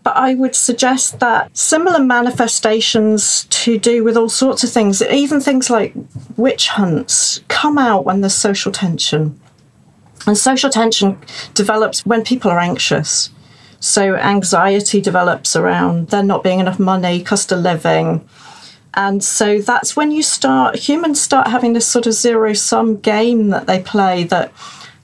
But 0.04 0.15
I 0.15 0.34
would 0.34 0.56
suggest 0.56 1.20
that 1.20 1.56
similar 1.56 2.00
manifestations 2.00 3.46
to 3.50 3.78
do 3.78 4.04
with 4.04 4.17
all 4.17 4.30
sorts 4.30 4.63
of 4.63 4.72
things, 4.72 5.02
even 5.02 5.41
things 5.41 5.70
like 5.70 5.94
witch 6.38 6.70
hunts, 6.70 7.41
come 7.50 7.78
out 7.78 8.06
when 8.06 8.22
there's 8.22 8.34
social 8.34 8.72
tension. 8.72 9.39
And 10.26 10.38
social 10.38 10.70
tension 10.70 11.20
develops 11.54 12.06
when 12.06 12.24
people 12.24 12.50
are 12.50 12.60
anxious. 12.60 13.30
So 13.80 14.15
anxiety 14.15 15.02
develops 15.02 15.56
around 15.56 16.10
there 16.10 16.24
not 16.24 16.44
being 16.44 16.60
enough 16.60 16.80
money, 16.80 17.24
cost 17.24 17.52
of 17.52 17.60
living. 17.60 18.28
And 18.94 19.24
so 19.24 19.60
that's 19.60 19.96
when 19.96 20.12
you 20.12 20.22
start, 20.22 20.76
humans 20.76 21.22
start 21.22 21.48
having 21.48 21.74
this 21.74 21.88
sort 21.88 22.08
of 22.08 22.13
zero 22.13 22.54
sum 22.54 22.98
game 22.98 23.50
that 23.50 23.67
they 23.67 23.82
play 23.82 24.24
that 24.26 24.52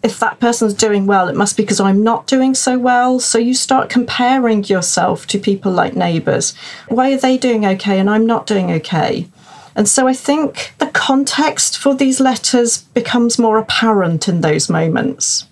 if 0.07 0.19
that 0.19 0.39
person's 0.39 0.73
doing 0.73 1.05
well, 1.05 1.27
it 1.27 1.35
must 1.35 1.57
be 1.57 1.63
because 1.63 1.81
I'm 1.81 2.01
not 2.01 2.27
doing 2.27 2.55
so 2.55 2.79
well. 2.79 3.19
So 3.19 3.37
you 3.37 3.53
start 3.53 3.89
comparing 3.89 4.63
yourself 4.63 5.27
to 5.27 5.37
people 5.37 5.71
like 5.71 5.95
neighbours. 5.95 6.55
Why 6.87 7.13
are 7.13 7.17
they 7.17 7.37
doing 7.37 7.65
okay 7.65 7.99
and 7.99 8.09
I'm 8.09 8.25
not 8.25 8.47
doing 8.47 8.71
okay? 8.71 9.27
And 9.75 9.87
so 9.87 10.07
I 10.07 10.13
think 10.13 10.73
the 10.79 10.87
context 10.87 11.77
for 11.77 11.93
these 11.93 12.21
letters 12.21 12.79
becomes 12.79 13.37
more 13.37 13.59
apparent 13.59 14.27
in 14.29 14.41
those 14.41 14.69
moments. 14.69 15.45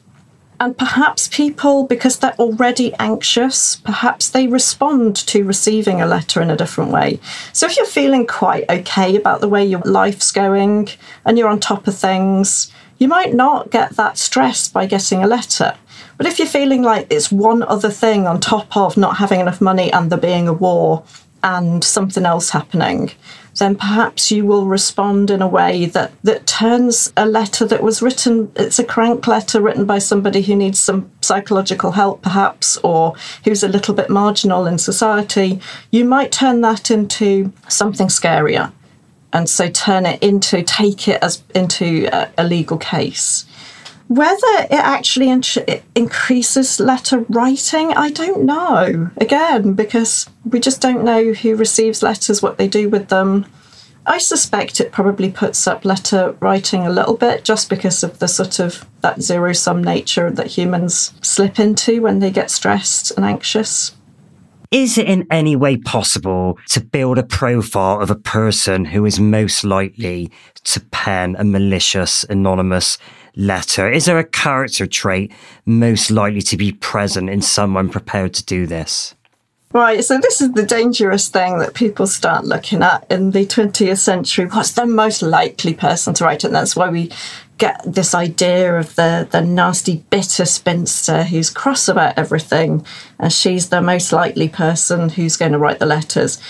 And 0.57 0.77
perhaps 0.77 1.27
people, 1.27 1.85
because 1.85 2.19
they're 2.19 2.39
already 2.39 2.93
anxious, 2.93 3.75
perhaps 3.75 4.29
they 4.29 4.47
respond 4.47 5.17
to 5.27 5.43
receiving 5.43 6.01
a 6.01 6.07
letter 6.07 6.41
in 6.41 6.49
a 6.49 6.55
different 6.55 6.91
way. 6.91 7.19
So 7.51 7.67
if 7.67 7.75
you're 7.75 7.85
feeling 7.85 8.25
quite 8.25 8.63
okay 8.69 9.17
about 9.17 9.41
the 9.41 9.49
way 9.49 9.65
your 9.65 9.81
life's 9.81 10.31
going 10.31 10.87
and 11.25 11.37
you're 11.37 11.49
on 11.49 11.59
top 11.59 11.87
of 11.87 11.97
things, 11.97 12.71
you 12.97 13.07
might 13.07 13.33
not 13.33 13.71
get 13.71 13.91
that 13.91 14.17
stress 14.17 14.67
by 14.67 14.85
getting 14.85 15.23
a 15.23 15.27
letter. 15.27 15.75
But 16.17 16.27
if 16.27 16.39
you're 16.39 16.47
feeling 16.47 16.81
like 16.81 17.07
it's 17.09 17.31
one 17.31 17.63
other 17.63 17.89
thing 17.89 18.25
on 18.25 18.39
top 18.39 18.75
of 18.77 18.95
not 18.95 19.17
having 19.17 19.39
enough 19.39 19.59
money 19.59 19.91
and 19.91 20.09
there 20.09 20.19
being 20.19 20.47
a 20.47 20.53
war 20.53 21.03
and 21.43 21.83
something 21.83 22.25
else 22.25 22.51
happening, 22.51 23.11
then 23.59 23.75
perhaps 23.75 24.31
you 24.31 24.45
will 24.45 24.65
respond 24.65 25.29
in 25.29 25.41
a 25.41 25.47
way 25.47 25.85
that, 25.85 26.11
that 26.23 26.47
turns 26.47 27.11
a 27.15 27.25
letter 27.25 27.65
that 27.65 27.83
was 27.83 28.01
written, 28.01 28.51
it's 28.55 28.79
a 28.79 28.83
crank 28.83 29.27
letter 29.27 29.61
written 29.61 29.85
by 29.85 29.99
somebody 29.99 30.41
who 30.41 30.55
needs 30.55 30.79
some 30.79 31.09
psychological 31.21 31.91
help, 31.91 32.21
perhaps, 32.21 32.77
or 32.77 33.13
who's 33.43 33.63
a 33.63 33.69
little 33.69 33.93
bit 33.93 34.09
marginal 34.09 34.65
in 34.65 34.77
society. 34.77 35.59
You 35.91 36.03
might 36.05 36.31
turn 36.31 36.61
that 36.61 36.91
into 36.91 37.51
something 37.67 38.07
scarier 38.07 38.71
and 39.35 39.49
so 39.49 39.69
turn 39.69 40.05
it 40.05 40.23
into 40.23 40.63
take 40.63 41.09
it 41.09 41.21
as 41.21 41.43
into 41.53 42.07
a, 42.13 42.29
a 42.37 42.43
legal 42.45 42.77
case. 42.77 43.45
Whether 44.07 44.67
it 44.71 44.71
actually 44.71 45.29
in- 45.29 45.81
increases 45.93 46.79
letter 46.79 47.25
writing, 47.27 47.91
I 47.91 48.11
don't 48.11 48.45
know. 48.45 49.11
Again, 49.17 49.73
because 49.73 50.29
we 50.45 50.61
just 50.61 50.79
don't 50.79 51.03
know 51.03 51.33
who 51.33 51.57
receives 51.57 52.01
letters, 52.01 52.41
what 52.41 52.57
they 52.57 52.69
do 52.69 52.87
with 52.87 53.09
them. 53.09 53.45
I 54.05 54.19
suspect 54.19 54.79
it 54.79 54.93
probably 54.93 55.31
puts 55.31 55.67
up 55.67 55.83
letter 55.83 56.37
writing 56.39 56.85
a 56.85 56.91
little 56.91 57.17
bit 57.17 57.43
just 57.43 57.69
because 57.69 58.03
of 58.03 58.19
the 58.19 58.29
sort 58.29 58.59
of 58.59 58.85
that 59.01 59.21
zero 59.21 59.51
sum 59.51 59.83
nature 59.83 60.31
that 60.31 60.47
humans 60.47 61.11
slip 61.21 61.59
into 61.59 62.01
when 62.01 62.19
they 62.19 62.31
get 62.31 62.51
stressed 62.51 63.11
and 63.17 63.25
anxious. 63.25 63.95
Is 64.71 64.97
it 64.97 65.07
in 65.07 65.27
any 65.29 65.55
way 65.55 65.77
possible 65.77 66.57
to 66.69 66.81
build 66.81 67.17
a 67.17 67.23
profile 67.23 68.01
of 68.01 68.09
a 68.09 68.15
person 68.15 68.85
who 68.85 69.05
is 69.05 69.19
most 69.19 69.63
likely 69.63 70.31
to 70.63 70.79
pen 70.79 71.35
a 71.37 71.43
malicious, 71.43 72.23
anonymous 72.25 72.97
letter? 73.35 73.91
Is 73.91 74.05
there 74.05 74.19
a 74.19 74.23
character 74.23 74.87
trait 74.87 75.31
most 75.65 76.09
likely 76.09 76.41
to 76.41 76.57
be 76.57 76.71
present 76.71 77.29
in 77.29 77.41
someone 77.41 77.89
prepared 77.89 78.33
to 78.35 78.45
do 78.45 78.65
this? 78.65 79.13
Right, 79.71 80.05
so 80.05 80.17
this 80.17 80.39
is 80.39 80.53
the 80.53 80.65
dangerous 80.65 81.27
thing 81.27 81.57
that 81.57 81.73
people 81.73 82.07
start 82.07 82.45
looking 82.45 82.81
at 82.81 83.05
in 83.11 83.31
the 83.31 83.45
20th 83.45 83.97
century. 83.97 84.45
What's 84.45 84.71
the 84.71 84.85
most 84.85 85.21
likely 85.21 85.73
person 85.73 86.13
to 86.13 86.23
write 86.23 86.45
it? 86.45 86.47
And 86.47 86.55
that's 86.55 86.77
why 86.77 86.89
we 86.89 87.11
get 87.57 87.81
this 87.85 88.13
idea 88.13 88.77
of 88.77 88.95
the, 88.95 89.27
the 89.31 89.41
nasty, 89.41 90.03
bitter 90.09 90.45
spinster 90.45 91.23
who's 91.23 91.49
cross 91.49 91.87
about 91.87 92.17
everything, 92.17 92.85
and 93.19 93.31
she's 93.31 93.69
the 93.69 93.81
most 93.81 94.11
likely 94.11 94.49
person 94.49 95.09
who's 95.09 95.37
going 95.37 95.53
to 95.53 95.57
write 95.57 95.79
the 95.79 95.85
letters. 95.85 96.41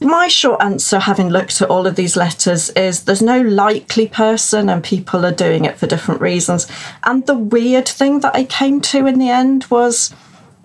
My 0.00 0.28
short 0.28 0.62
answer, 0.62 1.00
having 1.00 1.28
looked 1.28 1.60
at 1.60 1.68
all 1.68 1.86
of 1.86 1.96
these 1.96 2.16
letters, 2.16 2.70
is 2.70 3.02
there's 3.02 3.20
no 3.20 3.40
likely 3.40 4.06
person, 4.06 4.68
and 4.68 4.82
people 4.82 5.26
are 5.26 5.32
doing 5.32 5.64
it 5.64 5.76
for 5.76 5.86
different 5.86 6.20
reasons. 6.20 6.68
And 7.02 7.26
the 7.26 7.36
weird 7.36 7.88
thing 7.88 8.20
that 8.20 8.34
I 8.34 8.44
came 8.44 8.80
to 8.82 9.06
in 9.06 9.18
the 9.18 9.28
end 9.28 9.64
was 9.70 10.14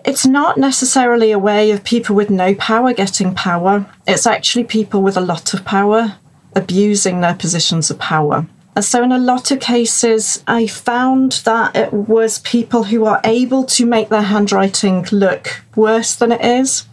it's 0.04 0.26
not 0.26 0.56
necessarily 0.56 1.32
a 1.32 1.38
way 1.38 1.72
of 1.72 1.82
people 1.82 2.14
with 2.14 2.30
no 2.30 2.54
power 2.54 2.92
getting 2.92 3.34
power, 3.34 3.86
it's 4.06 4.26
actually 4.26 4.64
people 4.64 5.02
with 5.02 5.16
a 5.16 5.20
lot 5.20 5.52
of 5.52 5.64
power 5.64 6.16
abusing 6.54 7.20
their 7.20 7.34
positions 7.34 7.90
of 7.90 7.98
power. 7.98 8.46
And 8.76 8.84
so, 8.84 9.02
in 9.02 9.12
a 9.12 9.18
lot 9.18 9.50
of 9.50 9.60
cases, 9.60 10.42
I 10.48 10.66
found 10.66 11.32
that 11.44 11.76
it 11.76 11.92
was 11.92 12.40
people 12.40 12.84
who 12.84 13.04
are 13.04 13.20
able 13.22 13.64
to 13.64 13.86
make 13.86 14.08
their 14.08 14.22
handwriting 14.22 15.06
look 15.12 15.62
worse 15.76 16.16
than 16.16 16.32
it 16.32 16.44
is, 16.44 16.86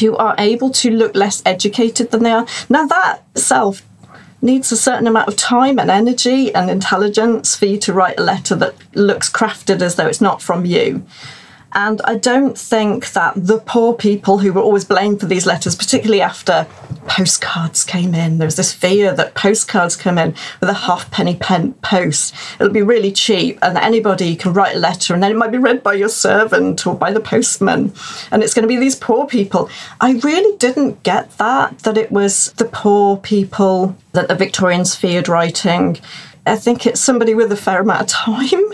who 0.00 0.16
are 0.16 0.34
able 0.38 0.70
to 0.70 0.90
look 0.90 1.14
less 1.14 1.42
educated 1.44 2.10
than 2.10 2.22
they 2.22 2.32
are. 2.32 2.46
Now, 2.70 2.86
that 2.86 3.22
itself 3.34 3.82
needs 4.40 4.72
a 4.72 4.76
certain 4.76 5.06
amount 5.06 5.28
of 5.28 5.36
time 5.36 5.78
and 5.78 5.90
energy 5.90 6.54
and 6.54 6.70
intelligence 6.70 7.56
for 7.56 7.66
you 7.66 7.78
to 7.78 7.92
write 7.92 8.18
a 8.18 8.22
letter 8.22 8.54
that 8.54 8.74
looks 8.94 9.30
crafted 9.30 9.82
as 9.82 9.96
though 9.96 10.06
it's 10.06 10.20
not 10.20 10.40
from 10.40 10.64
you. 10.64 11.04
And 11.72 12.00
I 12.04 12.16
don't 12.16 12.56
think 12.56 13.12
that 13.12 13.34
the 13.36 13.58
poor 13.58 13.92
people 13.92 14.38
who 14.38 14.52
were 14.52 14.62
always 14.62 14.86
blamed 14.86 15.20
for 15.20 15.26
these 15.26 15.46
letters, 15.46 15.76
particularly 15.76 16.22
after 16.22 16.66
postcards 17.06 17.84
came 17.84 18.14
in, 18.14 18.38
there 18.38 18.46
was 18.46 18.56
this 18.56 18.72
fear 18.72 19.14
that 19.14 19.34
postcards 19.34 19.94
come 19.94 20.18
in 20.18 20.34
with 20.60 20.70
a 20.70 20.74
halfpenny 20.74 21.36
pen 21.36 21.74
post. 21.74 22.34
It'll 22.58 22.72
be 22.72 22.82
really 22.82 23.12
cheap, 23.12 23.58
and 23.60 23.76
anybody 23.76 24.34
can 24.34 24.54
write 24.54 24.76
a 24.76 24.78
letter, 24.78 25.12
and 25.12 25.22
then 25.22 25.30
it 25.30 25.36
might 25.36 25.52
be 25.52 25.58
read 25.58 25.82
by 25.82 25.94
your 25.94 26.08
servant 26.08 26.86
or 26.86 26.94
by 26.94 27.12
the 27.12 27.20
postman, 27.20 27.92
and 28.30 28.42
it's 28.42 28.54
going 28.54 28.62
to 28.62 28.68
be 28.68 28.76
these 28.76 28.96
poor 28.96 29.26
people. 29.26 29.68
I 30.00 30.12
really 30.24 30.56
didn't 30.56 31.02
get 31.02 31.36
that, 31.38 31.80
that 31.80 31.98
it 31.98 32.10
was 32.10 32.52
the 32.52 32.64
poor 32.64 33.18
people 33.18 33.96
that 34.12 34.28
the 34.28 34.34
Victorians 34.34 34.94
feared 34.94 35.28
writing. 35.28 35.98
I 36.46 36.56
think 36.56 36.86
it's 36.86 37.00
somebody 37.00 37.34
with 37.34 37.52
a 37.52 37.56
fair 37.56 37.82
amount 37.82 38.00
of 38.00 38.06
time 38.08 38.72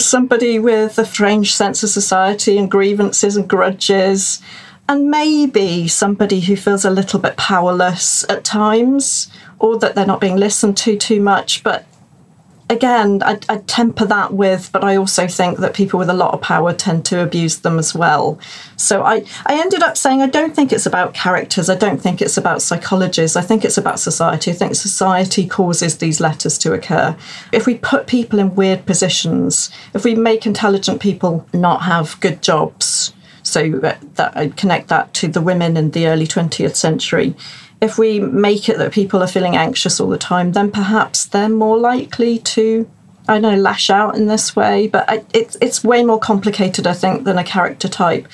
somebody 0.00 0.58
with 0.58 0.98
a 0.98 1.04
strange 1.04 1.54
sense 1.54 1.82
of 1.82 1.90
society 1.90 2.58
and 2.58 2.70
grievances 2.70 3.36
and 3.36 3.48
grudges, 3.48 4.40
and 4.88 5.10
maybe 5.10 5.86
somebody 5.86 6.40
who 6.40 6.56
feels 6.56 6.84
a 6.84 6.90
little 6.90 7.20
bit 7.20 7.36
powerless 7.36 8.24
at 8.28 8.44
times 8.44 9.28
or 9.58 9.78
that 9.78 9.94
they're 9.94 10.06
not 10.06 10.20
being 10.20 10.36
listened 10.36 10.76
to 10.78 10.96
too 10.96 11.20
much. 11.20 11.62
But 11.62 11.86
again, 12.70 13.20
I, 13.24 13.34
temper 13.66 14.06
that 14.06 14.32
with, 14.32 14.70
but 14.72 14.84
I 14.84 14.96
also 14.96 15.26
think 15.26 15.58
that 15.58 15.74
people 15.74 15.98
with 15.98 16.08
a 16.08 16.14
lot 16.14 16.32
of 16.32 16.40
power 16.40 16.72
tend 16.72 17.04
to 17.06 17.20
abuse 17.20 17.58
them 17.58 17.78
as 17.78 17.94
well. 17.94 18.38
So 18.76 19.02
I, 19.02 19.24
I 19.44 19.60
ended 19.60 19.82
up 19.82 19.98
saying 19.98 20.22
I 20.22 20.28
don't 20.28 20.54
think 20.54 20.72
it's 20.72 20.86
about 20.86 21.12
characters. 21.12 21.68
I 21.68 21.74
don't 21.74 22.00
think 22.00 22.22
it's 22.22 22.38
about 22.38 22.62
psychologists. 22.62 23.36
I 23.36 23.42
think 23.42 23.64
it's 23.64 23.76
about 23.76 23.98
society. 23.98 24.52
I 24.52 24.54
think 24.54 24.76
society 24.76 25.46
causes 25.46 25.98
these 25.98 26.20
letters 26.20 26.56
to 26.58 26.72
occur. 26.72 27.16
If 27.52 27.66
we 27.66 27.74
put 27.76 28.06
people 28.06 28.38
in 28.38 28.54
weird 28.54 28.86
positions, 28.86 29.70
if 29.92 30.04
we 30.04 30.14
make 30.14 30.46
intelligent 30.46 31.00
people 31.00 31.46
not 31.52 31.82
have 31.82 32.18
good 32.20 32.40
jobs, 32.40 33.12
so 33.42 33.70
that 33.80 34.36
I 34.36 34.48
connect 34.48 34.88
that 34.88 35.12
to 35.14 35.26
the 35.26 35.40
women 35.40 35.76
in 35.76 35.90
the 35.90 36.06
early 36.06 36.26
20th 36.26 36.76
century 36.76 37.34
if 37.80 37.98
we 37.98 38.20
make 38.20 38.68
it 38.68 38.78
that 38.78 38.92
people 38.92 39.22
are 39.22 39.26
feeling 39.28 39.56
anxious 39.56 40.00
all 40.00 40.08
the 40.08 40.18
time, 40.18 40.52
then 40.52 40.70
perhaps 40.70 41.24
they're 41.24 41.48
more 41.48 41.78
likely 41.78 42.38
to, 42.38 42.88
I 43.28 43.38
know, 43.38 43.56
lash 43.56 43.90
out 43.90 44.16
in 44.16 44.26
this 44.26 44.54
way. 44.54 44.86
But 44.86 45.08
I, 45.08 45.24
it's 45.32 45.56
it's 45.60 45.82
way 45.82 46.04
more 46.04 46.18
complicated, 46.18 46.86
I 46.86 46.92
think, 46.92 47.24
than 47.24 47.38
a 47.38 47.44
character 47.44 47.88
type. 47.88 48.28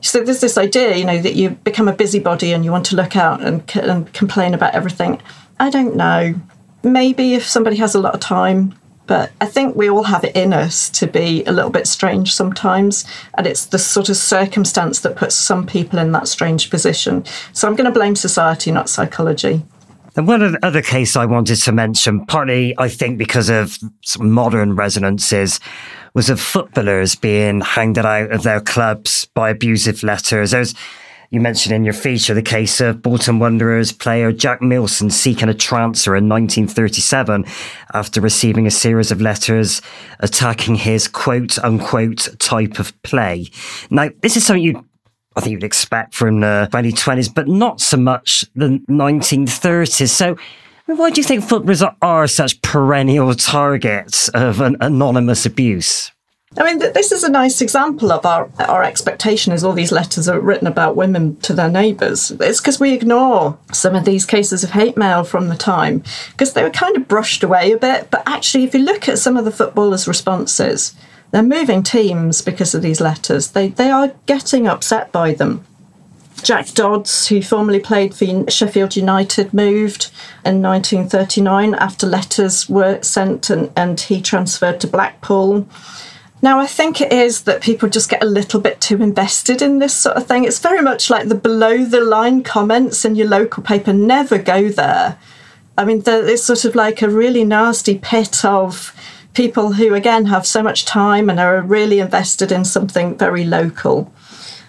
So 0.00 0.22
there's 0.22 0.40
this 0.40 0.58
idea, 0.58 0.96
you 0.96 1.04
know, 1.04 1.20
that 1.20 1.34
you 1.34 1.50
become 1.50 1.88
a 1.88 1.92
busybody 1.92 2.52
and 2.52 2.64
you 2.64 2.70
want 2.70 2.86
to 2.86 2.96
look 2.96 3.16
out 3.16 3.42
and, 3.42 3.64
and 3.74 4.12
complain 4.12 4.52
about 4.52 4.74
everything. 4.74 5.20
I 5.58 5.70
don't 5.70 5.96
know. 5.96 6.34
Maybe 6.82 7.34
if 7.34 7.46
somebody 7.46 7.76
has 7.76 7.94
a 7.94 8.00
lot 8.00 8.14
of 8.14 8.20
time, 8.20 8.74
but 9.06 9.32
I 9.40 9.46
think 9.46 9.76
we 9.76 9.90
all 9.90 10.04
have 10.04 10.24
it 10.24 10.34
in 10.34 10.52
us 10.52 10.88
to 10.90 11.06
be 11.06 11.44
a 11.44 11.52
little 11.52 11.70
bit 11.70 11.86
strange 11.86 12.32
sometimes. 12.34 13.04
And 13.36 13.46
it's 13.46 13.66
the 13.66 13.78
sort 13.78 14.08
of 14.08 14.16
circumstance 14.16 15.00
that 15.00 15.16
puts 15.16 15.34
some 15.34 15.66
people 15.66 15.98
in 15.98 16.12
that 16.12 16.28
strange 16.28 16.70
position. 16.70 17.24
So 17.52 17.68
I'm 17.68 17.76
going 17.76 17.90
to 17.92 17.98
blame 17.98 18.16
society, 18.16 18.70
not 18.72 18.88
psychology. 18.88 19.62
And 20.16 20.28
one 20.28 20.56
other 20.62 20.82
case 20.82 21.16
I 21.16 21.26
wanted 21.26 21.56
to 21.56 21.72
mention, 21.72 22.24
partly 22.26 22.74
I 22.78 22.88
think 22.88 23.18
because 23.18 23.50
of 23.50 23.78
modern 24.18 24.76
resonances, 24.76 25.58
was 26.14 26.30
of 26.30 26.40
footballers 26.40 27.16
being 27.16 27.60
hanged 27.60 27.98
out 27.98 28.30
of 28.30 28.44
their 28.44 28.60
clubs 28.60 29.26
by 29.34 29.50
abusive 29.50 30.04
letters. 30.04 30.52
There's 30.52 30.74
you 31.34 31.40
mentioned 31.40 31.74
in 31.74 31.84
your 31.84 31.92
feature 31.92 32.32
the 32.32 32.42
case 32.42 32.80
of 32.80 33.02
Bolton 33.02 33.40
Wanderers 33.40 33.90
player 33.90 34.30
Jack 34.30 34.62
Milsom 34.62 35.10
seeking 35.10 35.48
a 35.48 35.54
transfer 35.54 36.14
in 36.14 36.28
1937 36.28 37.44
after 37.92 38.20
receiving 38.20 38.68
a 38.68 38.70
series 38.70 39.10
of 39.10 39.20
letters 39.20 39.82
attacking 40.20 40.76
his 40.76 41.08
quote 41.08 41.58
unquote 41.58 42.28
type 42.38 42.78
of 42.78 43.00
play. 43.02 43.48
Now, 43.90 44.10
this 44.22 44.36
is 44.36 44.46
something 44.46 44.62
you 44.62 44.86
I 45.36 45.40
think 45.40 45.54
you'd 45.54 45.64
expect 45.64 46.14
from 46.14 46.40
the 46.40 46.68
2020s, 46.70 47.34
but 47.34 47.48
not 47.48 47.80
so 47.80 47.96
much 47.96 48.44
the 48.54 48.80
1930s. 48.88 50.08
So, 50.08 50.36
why 50.86 51.10
do 51.10 51.20
you 51.20 51.26
think 51.26 51.42
footballers 51.42 51.82
are 52.00 52.28
such 52.28 52.62
perennial 52.62 53.34
targets 53.34 54.28
of 54.28 54.60
an 54.60 54.76
anonymous 54.80 55.44
abuse? 55.44 56.12
I 56.56 56.62
mean, 56.62 56.78
this 56.78 57.10
is 57.10 57.24
a 57.24 57.30
nice 57.30 57.60
example 57.60 58.12
of 58.12 58.24
our, 58.24 58.48
our 58.60 58.84
expectation 58.84 59.52
is 59.52 59.64
all 59.64 59.72
these 59.72 59.90
letters 59.90 60.28
are 60.28 60.38
written 60.38 60.68
about 60.68 60.94
women 60.94 61.36
to 61.40 61.52
their 61.52 61.68
neighbours. 61.68 62.30
It's 62.30 62.60
because 62.60 62.78
we 62.78 62.92
ignore 62.92 63.58
some 63.72 63.96
of 63.96 64.04
these 64.04 64.24
cases 64.24 64.62
of 64.62 64.70
hate 64.70 64.96
mail 64.96 65.24
from 65.24 65.48
the 65.48 65.56
time 65.56 66.04
because 66.30 66.52
they 66.52 66.62
were 66.62 66.70
kind 66.70 66.96
of 66.96 67.08
brushed 67.08 67.42
away 67.42 67.72
a 67.72 67.78
bit. 67.78 68.08
But 68.10 68.22
actually, 68.26 68.64
if 68.64 68.74
you 68.74 68.80
look 68.80 69.08
at 69.08 69.18
some 69.18 69.36
of 69.36 69.44
the 69.44 69.50
footballers' 69.50 70.06
responses, 70.06 70.94
they're 71.32 71.42
moving 71.42 71.82
teams 71.82 72.40
because 72.40 72.72
of 72.72 72.82
these 72.82 73.00
letters. 73.00 73.50
They, 73.50 73.68
they 73.68 73.90
are 73.90 74.14
getting 74.26 74.68
upset 74.68 75.10
by 75.10 75.34
them. 75.34 75.66
Jack 76.44 76.68
Dodds, 76.74 77.28
who 77.28 77.42
formerly 77.42 77.80
played 77.80 78.14
for 78.14 78.48
Sheffield 78.48 78.94
United, 78.94 79.54
moved 79.54 80.12
in 80.44 80.62
1939 80.62 81.74
after 81.74 82.06
letters 82.06 82.68
were 82.68 83.02
sent 83.02 83.50
and, 83.50 83.72
and 83.74 83.98
he 83.98 84.20
transferred 84.20 84.80
to 84.82 84.86
Blackpool. 84.86 85.66
Now, 86.44 86.60
I 86.60 86.66
think 86.66 87.00
it 87.00 87.10
is 87.10 87.44
that 87.44 87.62
people 87.62 87.88
just 87.88 88.10
get 88.10 88.22
a 88.22 88.26
little 88.26 88.60
bit 88.60 88.78
too 88.78 89.02
invested 89.02 89.62
in 89.62 89.78
this 89.78 89.96
sort 89.96 90.18
of 90.18 90.26
thing. 90.26 90.44
It's 90.44 90.58
very 90.58 90.82
much 90.82 91.08
like 91.08 91.28
the 91.28 91.34
below 91.34 91.86
the 91.86 92.02
line 92.02 92.42
comments 92.42 93.06
in 93.06 93.14
your 93.14 93.28
local 93.28 93.62
paper 93.62 93.94
never 93.94 94.36
go 94.36 94.68
there. 94.68 95.16
I 95.78 95.86
mean, 95.86 96.02
it's 96.04 96.44
sort 96.44 96.66
of 96.66 96.74
like 96.74 97.00
a 97.00 97.08
really 97.08 97.44
nasty 97.44 97.96
pit 97.96 98.44
of 98.44 98.94
people 99.32 99.72
who, 99.72 99.94
again, 99.94 100.26
have 100.26 100.46
so 100.46 100.62
much 100.62 100.84
time 100.84 101.30
and 101.30 101.40
are 101.40 101.62
really 101.62 101.98
invested 101.98 102.52
in 102.52 102.66
something 102.66 103.16
very 103.16 103.46
local. 103.46 104.12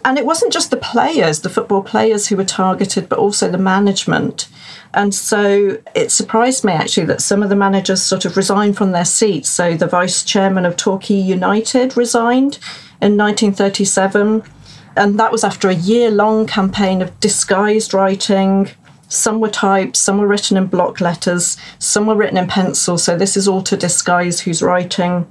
And 0.06 0.18
it 0.18 0.26
wasn't 0.26 0.54
just 0.54 0.72
the 0.72 0.78
players, 0.78 1.42
the 1.42 1.50
football 1.50 1.84
players 1.84 2.28
who 2.28 2.38
were 2.38 2.46
targeted, 2.46 3.10
but 3.10 3.20
also 3.20 3.52
the 3.52 3.58
management. 3.58 4.48
And 4.96 5.14
so 5.14 5.78
it 5.94 6.10
surprised 6.10 6.64
me 6.64 6.72
actually 6.72 7.06
that 7.08 7.22
some 7.22 7.44
of 7.44 7.50
the 7.50 7.56
managers 7.56 8.02
sort 8.02 8.24
of 8.24 8.38
resigned 8.38 8.78
from 8.78 8.94
their 8.94 9.04
seats. 9.04 9.50
So 9.50 9.76
the 9.76 9.88
vice 9.88 10.24
chairman 10.24 10.66
of 10.66 10.78
Torquay 10.78 11.16
United 11.16 11.98
resigned 11.98 12.60
in 13.02 13.18
1937. 13.18 14.42
And 14.96 15.20
that 15.20 15.34
was 15.34 15.44
after 15.44 15.68
a 15.68 15.76
year 15.76 16.10
long 16.10 16.48
campaign 16.48 17.02
of 17.02 17.20
disguised 17.20 17.94
writing. 17.94 18.70
Some 19.10 19.42
were 19.42 19.50
typed, 19.50 19.98
some 19.98 20.18
were 20.18 20.28
written 20.28 20.56
in 20.56 20.68
block 20.68 21.02
letters, 21.02 21.58
some 21.78 22.06
were 22.08 22.16
written 22.16 22.38
in 22.38 22.48
pencil. 22.48 22.98
So 22.98 23.18
this 23.18 23.36
is 23.36 23.50
all 23.50 23.62
to 23.64 23.76
disguise 23.76 24.40
who's 24.40 24.64
writing. 24.64 25.28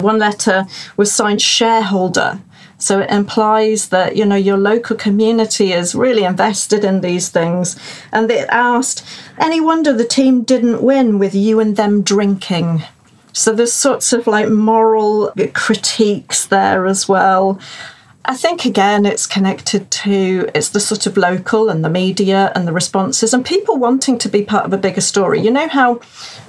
One 0.00 0.18
letter 0.18 0.66
was 0.96 1.12
signed 1.12 1.40
shareholder 1.40 2.40
so 2.78 3.00
it 3.00 3.10
implies 3.10 3.88
that, 3.88 4.16
you 4.16 4.24
know, 4.24 4.36
your 4.36 4.56
local 4.56 4.96
community 4.96 5.72
is 5.72 5.94
really 5.94 6.24
invested 6.24 6.84
in 6.84 7.00
these 7.00 7.28
things. 7.28 7.76
And 8.12 8.28
they 8.28 8.46
asked, 8.46 9.04
any 9.38 9.60
wonder 9.60 9.92
the 9.92 10.04
team 10.04 10.42
didn't 10.42 10.82
win 10.82 11.18
with 11.18 11.34
you 11.34 11.60
and 11.60 11.76
them 11.76 12.02
drinking? 12.02 12.82
So 13.32 13.52
there's 13.52 13.72
sorts 13.72 14.12
of 14.12 14.26
like 14.26 14.48
moral 14.48 15.32
critiques 15.54 16.46
there 16.46 16.86
as 16.86 17.08
well. 17.08 17.58
I 18.26 18.36
think 18.36 18.64
again 18.64 19.04
it's 19.04 19.26
connected 19.26 19.90
to 19.90 20.48
it's 20.54 20.70
the 20.70 20.80
sort 20.80 21.06
of 21.06 21.18
local 21.18 21.68
and 21.68 21.84
the 21.84 21.90
media 21.90 22.50
and 22.54 22.66
the 22.66 22.72
responses 22.72 23.34
and 23.34 23.44
people 23.44 23.76
wanting 23.76 24.16
to 24.18 24.30
be 24.30 24.42
part 24.42 24.64
of 24.64 24.72
a 24.72 24.78
bigger 24.78 25.02
story. 25.02 25.40
You 25.40 25.50
know 25.50 25.68
how 25.68 25.96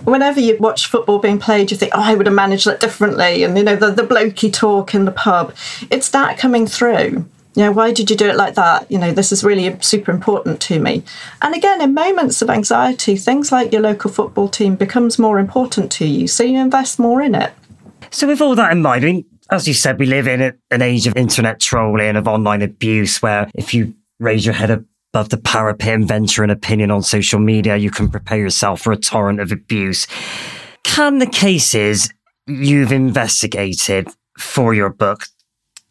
whenever 0.06 0.40
you 0.40 0.56
watch 0.58 0.88
football 0.88 1.20
being 1.20 1.38
played, 1.38 1.72
you 1.72 1.78
think, 1.78 1.92
oh, 1.94 2.02
I 2.02 2.16
would 2.16 2.28
have 2.28 2.36
managed 2.36 2.66
that 2.66 2.80
differently, 2.80 3.44
and 3.44 3.58
you 3.58 3.64
know 3.64 3.76
the 3.76 3.92
the 3.92 4.04
blokey 4.04 4.54
talk 4.54 4.96
in 4.96 5.04
the 5.04 5.12
pub. 5.12 5.54
It's 5.92 6.10
that 6.12 6.38
coming 6.38 6.66
through. 6.66 7.26
You 7.56 7.64
know, 7.64 7.72
why 7.72 7.92
did 7.92 8.10
you 8.10 8.18
do 8.18 8.28
it 8.28 8.36
like 8.36 8.56
that? 8.56 8.90
You 8.92 8.98
know, 8.98 9.12
this 9.12 9.32
is 9.32 9.44
really 9.44 9.78
super 9.80 10.12
important 10.12 10.62
to 10.64 10.80
me. 10.80 11.04
And 11.42 11.56
again, 11.56 11.82
in 11.82 11.94
moments 11.94 12.42
of 12.42 12.50
anxiety, 12.50 13.16
things 13.16 13.50
like 13.50 13.72
your 13.72 13.82
local 13.82 14.12
football 14.12 14.50
team 14.50 14.76
becomes 14.76 15.18
more 15.18 15.40
important 15.40 15.90
to 15.94 16.06
you, 16.06 16.28
so 16.28 16.44
you 16.44 16.60
invest 16.60 17.00
more 17.00 17.22
in 17.22 17.36
it. 17.36 17.54
So, 18.12 18.28
with 18.28 18.40
all 18.40 18.56
that 18.56 18.72
in 18.72 18.82
mind, 18.82 19.04
I 19.04 19.08
mean, 19.08 19.26
as 19.52 19.68
you 19.68 19.74
said, 19.74 20.00
we 20.00 20.06
live 20.06 20.28
in 20.28 20.58
an 20.72 20.82
age 20.82 21.08
of 21.08 21.16
internet 21.16 21.60
trolling, 21.60 22.16
of 22.16 22.28
online 22.28 22.62
abuse, 22.62 23.22
where 23.22 23.50
if 23.54 23.74
you 23.74 23.94
raise 24.20 24.46
your 24.46 24.56
head 24.56 24.72
above 24.72 25.30
the 25.30 25.38
parapet 25.38 25.94
and 25.94 26.08
venture 26.08 26.44
an 26.44 26.50
opinion 26.50 26.92
on 26.92 27.04
social 27.04 27.40
media, 27.40 27.78
you 27.78 27.92
can 27.92 28.10
prepare 28.10 28.40
yourself 28.40 28.82
for 28.82 28.92
a 28.92 28.98
torrent 28.98 29.40
of 29.40 29.52
abuse. 29.52 30.08
Can 30.84 31.20
the 31.20 31.28
cases 31.28 32.10
you've 32.48 32.92
investigated 32.92 34.10
for 34.38 34.74
your 34.74 34.90
book, 34.90 35.26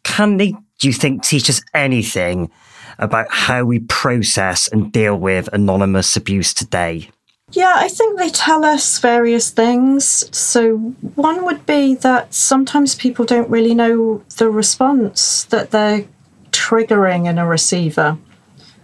can 0.03 0.37
they, 0.37 0.51
do 0.79 0.87
you 0.87 0.93
think, 0.93 1.23
teach 1.23 1.49
us 1.49 1.61
anything 1.73 2.51
about 2.99 3.27
how 3.29 3.65
we 3.65 3.79
process 3.79 4.67
and 4.67 4.91
deal 4.91 5.15
with 5.15 5.49
anonymous 5.51 6.15
abuse 6.15 6.53
today? 6.53 7.09
Yeah, 7.51 7.73
I 7.75 7.89
think 7.89 8.17
they 8.17 8.29
tell 8.29 8.65
us 8.65 8.99
various 8.99 9.51
things. 9.51 10.25
So, 10.35 10.77
one 11.15 11.45
would 11.45 11.65
be 11.65 11.93
that 11.95 12.33
sometimes 12.33 12.95
people 12.95 13.23
don't 13.23 13.49
really 13.49 13.75
know 13.75 14.23
the 14.37 14.49
response 14.49 15.43
that 15.45 15.69
they're 15.69 16.05
triggering 16.51 17.29
in 17.29 17.37
a 17.37 17.45
receiver. 17.45 18.17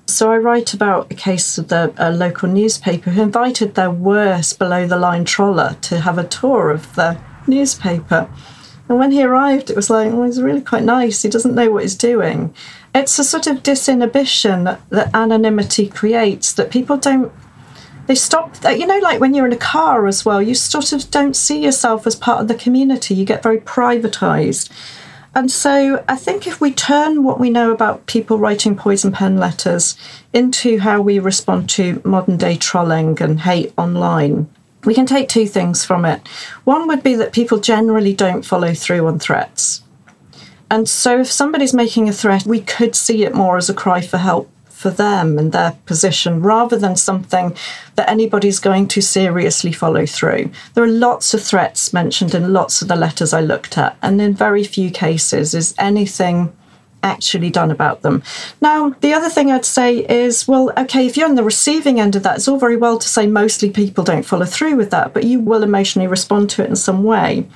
So, 0.05 0.31
I 0.31 0.37
write 0.37 0.75
about 0.75 1.11
a 1.11 1.15
case 1.15 1.57
of 1.57 1.69
the, 1.69 1.93
a 1.97 2.11
local 2.11 2.49
newspaper 2.49 3.09
who 3.09 3.23
invited 3.23 3.73
their 3.73 3.89
worst 3.89 4.59
below 4.59 4.85
the 4.85 4.97
line 4.97 5.25
troller 5.25 5.75
to 5.81 6.01
have 6.01 6.19
a 6.19 6.27
tour 6.27 6.69
of 6.69 6.93
the 6.95 7.19
newspaper. 7.47 8.29
And 8.87 8.99
when 8.99 9.11
he 9.11 9.23
arrived, 9.23 9.69
it 9.71 9.75
was 9.75 9.89
like, 9.89 10.11
oh, 10.11 10.23
he's 10.23 10.41
really 10.41 10.61
quite 10.61 10.83
nice. 10.83 11.23
He 11.23 11.29
doesn't 11.29 11.55
know 11.55 11.71
what 11.71 11.83
he's 11.83 11.95
doing. 11.95 12.53
It's 12.93 13.17
a 13.17 13.23
sort 13.23 13.47
of 13.47 13.63
disinhibition 13.63 14.77
that 14.89 15.15
anonymity 15.15 15.87
creates 15.87 16.53
that 16.53 16.71
people 16.71 16.97
don't 16.97 17.31
they 18.11 18.15
stop 18.15 18.53
uh, 18.65 18.69
you 18.69 18.85
know 18.85 18.97
like 18.97 19.21
when 19.21 19.33
you're 19.33 19.45
in 19.45 19.53
a 19.53 19.67
car 19.73 20.05
as 20.05 20.25
well 20.25 20.41
you 20.41 20.53
sort 20.53 20.91
of 20.91 21.09
don't 21.11 21.33
see 21.33 21.63
yourself 21.63 22.05
as 22.05 22.13
part 22.13 22.41
of 22.41 22.49
the 22.49 22.55
community 22.55 23.15
you 23.15 23.23
get 23.23 23.41
very 23.41 23.57
privatized 23.57 24.69
and 25.33 25.49
so 25.49 26.03
I 26.09 26.17
think 26.17 26.45
if 26.45 26.59
we 26.59 26.73
turn 26.73 27.23
what 27.23 27.39
we 27.39 27.49
know 27.49 27.71
about 27.71 28.05
people 28.07 28.37
writing 28.37 28.75
poison 28.75 29.13
pen 29.13 29.37
letters 29.37 29.95
into 30.33 30.79
how 30.79 30.99
we 30.99 31.19
respond 31.19 31.69
to 31.69 32.01
modern 32.03 32.35
day 32.35 32.57
trolling 32.57 33.17
and 33.21 33.39
hate 33.39 33.73
online, 33.77 34.49
we 34.83 34.93
can 34.93 35.05
take 35.05 35.29
two 35.29 35.47
things 35.47 35.85
from 35.85 36.03
it. 36.03 36.27
One 36.65 36.85
would 36.89 37.01
be 37.01 37.15
that 37.15 37.31
people 37.31 37.59
generally 37.59 38.13
don't 38.13 38.43
follow 38.43 38.73
through 38.73 39.07
on 39.07 39.19
threats. 39.19 39.83
And 40.69 40.89
so 40.89 41.21
if 41.21 41.31
somebody's 41.31 41.73
making 41.73 42.09
a 42.09 42.13
threat, 42.13 42.45
we 42.45 42.59
could 42.59 42.93
see 42.93 43.23
it 43.23 43.33
more 43.33 43.55
as 43.55 43.69
a 43.69 43.73
cry 43.73 44.01
for 44.01 44.17
help 44.17 44.49
for 44.81 44.89
them 44.89 45.37
and 45.37 45.51
their 45.51 45.77
position 45.85 46.41
rather 46.41 46.75
than 46.77 46.95
something 46.95 47.55
that 47.95 48.09
anybody's 48.09 48.59
going 48.59 48.87
to 48.87 49.01
seriously 49.01 49.71
follow 49.71 50.05
through. 50.05 50.49
There 50.73 50.83
are 50.83 50.87
lots 50.87 51.35
of 51.35 51.43
threats 51.43 51.93
mentioned 51.93 52.33
in 52.33 52.51
lots 52.51 52.81
of 52.81 52.87
the 52.87 52.95
letters 52.95 53.31
I 53.31 53.41
looked 53.41 53.77
at, 53.77 53.95
and 54.01 54.19
in 54.19 54.33
very 54.33 54.63
few 54.63 54.89
cases 54.89 55.53
is 55.53 55.75
anything 55.77 56.51
actually 57.03 57.49
done 57.49 57.71
about 57.71 58.01
them. 58.01 58.23
Now, 58.59 58.89
the 59.01 59.13
other 59.13 59.29
thing 59.29 59.51
I'd 59.51 59.65
say 59.65 59.99
is 59.99 60.47
well, 60.47 60.71
okay, 60.77 61.05
if 61.05 61.15
you're 61.15 61.29
on 61.29 61.35
the 61.35 61.43
receiving 61.43 61.99
end 61.99 62.15
of 62.15 62.23
that, 62.23 62.37
it's 62.37 62.47
all 62.47 62.59
very 62.59 62.77
well 62.77 62.97
to 62.97 63.07
say 63.07 63.27
mostly 63.27 63.69
people 63.69 64.03
don't 64.03 64.25
follow 64.25 64.45
through 64.45 64.75
with 64.75 64.91
that, 64.91 65.13
but 65.13 65.23
you 65.23 65.39
will 65.39 65.63
emotionally 65.63 66.07
respond 66.07 66.49
to 66.51 66.63
it 66.63 66.69
in 66.69 66.75
some 66.75 67.03
way. 67.03 67.47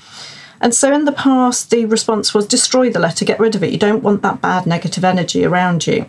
And 0.62 0.74
so 0.74 0.94
in 0.94 1.06
the 1.06 1.12
past, 1.12 1.70
the 1.70 1.86
response 1.86 2.34
was 2.34 2.48
destroy 2.48 2.90
the 2.90 3.00
letter, 3.00 3.26
get 3.26 3.40
rid 3.40 3.56
of 3.56 3.64
it. 3.64 3.72
You 3.72 3.78
don't 3.78 4.04
want 4.04 4.22
that 4.22 4.42
bad 4.42 4.66
negative 4.66 5.04
energy 5.04 5.44
around 5.44 5.86
you. 5.86 6.06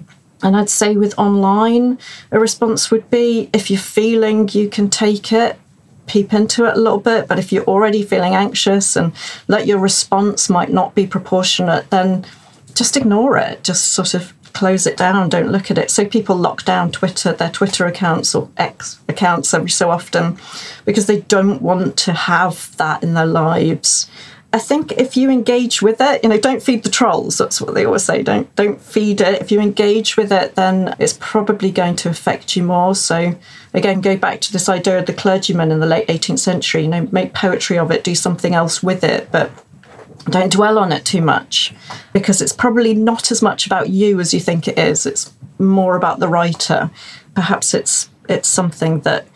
And 0.46 0.56
I'd 0.56 0.70
say 0.70 0.96
with 0.96 1.18
online, 1.18 1.98
a 2.30 2.38
response 2.38 2.88
would 2.92 3.10
be 3.10 3.50
if 3.52 3.68
you're 3.68 3.80
feeling 3.80 4.48
you 4.52 4.68
can 4.68 4.88
take 4.88 5.32
it, 5.32 5.58
peep 6.06 6.32
into 6.32 6.66
it 6.66 6.76
a 6.76 6.80
little 6.80 7.00
bit. 7.00 7.26
But 7.26 7.40
if 7.40 7.50
you're 7.50 7.64
already 7.64 8.04
feeling 8.04 8.36
anxious 8.36 8.94
and 8.94 9.12
that 9.48 9.66
your 9.66 9.80
response 9.80 10.48
might 10.48 10.70
not 10.70 10.94
be 10.94 11.04
proportionate, 11.04 11.90
then 11.90 12.24
just 12.74 12.96
ignore 12.96 13.36
it. 13.36 13.64
Just 13.64 13.86
sort 13.86 14.14
of 14.14 14.32
close 14.52 14.86
it 14.86 14.96
down, 14.96 15.28
don't 15.30 15.50
look 15.50 15.68
at 15.68 15.78
it. 15.78 15.90
So 15.90 16.06
people 16.06 16.36
lock 16.36 16.64
down 16.64 16.92
Twitter, 16.92 17.32
their 17.32 17.50
Twitter 17.50 17.84
accounts 17.84 18.32
or 18.32 18.48
X 18.56 19.00
accounts 19.08 19.52
every 19.52 19.70
so 19.70 19.90
often 19.90 20.38
because 20.84 21.06
they 21.06 21.22
don't 21.22 21.60
want 21.60 21.96
to 21.98 22.12
have 22.12 22.74
that 22.76 23.02
in 23.02 23.14
their 23.14 23.26
lives. 23.26 24.08
I 24.52 24.58
think 24.58 24.92
if 24.92 25.16
you 25.16 25.28
engage 25.28 25.82
with 25.82 26.00
it, 26.00 26.22
you 26.22 26.30
know, 26.30 26.38
don't 26.38 26.62
feed 26.62 26.82
the 26.82 26.90
trolls. 26.90 27.36
That's 27.36 27.60
what 27.60 27.74
they 27.74 27.84
always 27.84 28.04
say. 28.04 28.22
Don't 28.22 28.54
don't 28.56 28.80
feed 28.80 29.20
it. 29.20 29.42
If 29.42 29.50
you 29.50 29.60
engage 29.60 30.16
with 30.16 30.32
it, 30.32 30.54
then 30.54 30.94
it's 30.98 31.18
probably 31.20 31.70
going 31.70 31.96
to 31.96 32.08
affect 32.08 32.56
you 32.56 32.62
more. 32.62 32.94
So 32.94 33.36
again, 33.74 34.00
go 34.00 34.16
back 34.16 34.40
to 34.42 34.52
this 34.52 34.68
idea 34.68 34.98
of 34.98 35.06
the 35.06 35.12
clergyman 35.12 35.72
in 35.72 35.80
the 35.80 35.86
late 35.86 36.08
18th 36.08 36.38
century. 36.38 36.82
You 36.82 36.88
know, 36.88 37.08
make 37.12 37.34
poetry 37.34 37.78
of 37.78 37.90
it, 37.90 38.04
do 38.04 38.14
something 38.14 38.54
else 38.54 38.82
with 38.82 39.04
it, 39.04 39.30
but 39.30 39.50
don't 40.30 40.52
dwell 40.52 40.78
on 40.78 40.92
it 40.92 41.04
too 41.04 41.22
much 41.22 41.74
because 42.12 42.40
it's 42.40 42.52
probably 42.52 42.94
not 42.94 43.30
as 43.30 43.42
much 43.42 43.66
about 43.66 43.90
you 43.90 44.20
as 44.20 44.32
you 44.32 44.40
think 44.40 44.66
it 44.66 44.78
is. 44.78 45.06
It's 45.06 45.32
more 45.58 45.96
about 45.96 46.18
the 46.18 46.28
writer. 46.28 46.90
Perhaps 47.34 47.74
it's 47.74 48.08
it's 48.28 48.48
something 48.48 49.00
that 49.00 49.26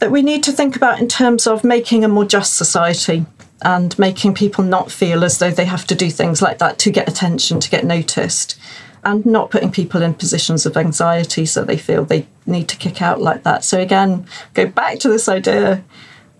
that 0.00 0.10
we 0.10 0.22
need 0.22 0.42
to 0.42 0.52
think 0.52 0.76
about 0.76 1.00
in 1.00 1.08
terms 1.08 1.46
of 1.46 1.64
making 1.64 2.04
a 2.04 2.08
more 2.08 2.24
just 2.24 2.56
society 2.56 3.24
and 3.64 3.98
making 3.98 4.34
people 4.34 4.62
not 4.62 4.92
feel 4.92 5.24
as 5.24 5.38
though 5.38 5.50
they 5.50 5.64
have 5.64 5.86
to 5.86 5.94
do 5.94 6.10
things 6.10 6.42
like 6.42 6.58
that 6.58 6.78
to 6.80 6.90
get 6.90 7.08
attention, 7.08 7.60
to 7.60 7.70
get 7.70 7.84
noticed, 7.84 8.58
and 9.02 9.24
not 9.24 9.50
putting 9.50 9.70
people 9.70 10.02
in 10.02 10.14
positions 10.14 10.66
of 10.66 10.76
anxiety 10.76 11.46
so 11.46 11.64
they 11.64 11.76
feel 11.76 12.04
they 12.04 12.26
need 12.46 12.68
to 12.68 12.76
kick 12.76 13.02
out 13.02 13.20
like 13.20 13.42
that. 13.42 13.64
So, 13.64 13.80
again, 13.80 14.26
go 14.54 14.66
back 14.66 14.98
to 15.00 15.08
this 15.08 15.28
idea 15.28 15.82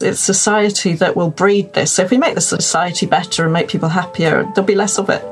it's 0.00 0.20
society 0.20 0.94
that 0.94 1.16
will 1.16 1.30
breed 1.30 1.72
this. 1.72 1.92
So, 1.92 2.02
if 2.02 2.10
we 2.10 2.18
make 2.18 2.34
the 2.34 2.40
society 2.40 3.06
better 3.06 3.44
and 3.44 3.52
make 3.52 3.68
people 3.68 3.88
happier, 3.88 4.42
there'll 4.54 4.66
be 4.66 4.74
less 4.74 4.98
of 4.98 5.08
it. 5.08 5.22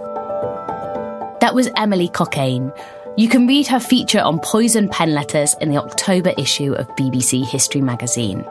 That 1.40 1.55
was 1.55 1.68
Emily 1.76 2.09
Cockayne. 2.09 2.72
You 3.16 3.28
can 3.28 3.46
read 3.46 3.66
her 3.66 3.81
feature 3.81 4.20
on 4.20 4.38
poison 4.40 4.88
pen 4.88 5.12
letters 5.12 5.55
in 5.61 5.70
the 5.70 5.76
October 5.76 6.33
issue 6.38 6.72
of 6.74 6.88
BBC 6.96 7.46
History 7.46 7.83
magazine. 7.83 8.46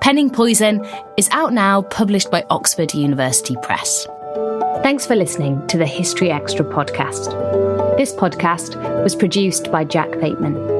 Penning 0.00 0.30
Poison 0.30 0.86
is 1.16 1.28
out 1.30 1.52
now, 1.52 1.82
published 1.82 2.30
by 2.30 2.44
Oxford 2.50 2.94
University 2.94 3.56
Press. 3.62 4.06
Thanks 4.82 5.06
for 5.06 5.14
listening 5.14 5.66
to 5.68 5.76
the 5.76 5.84
HistoryExtra 5.84 6.72
podcast. 6.72 7.96
This 7.96 8.12
podcast 8.14 9.02
was 9.02 9.14
produced 9.14 9.70
by 9.70 9.84
Jack 9.84 10.10
Bateman. 10.20 10.79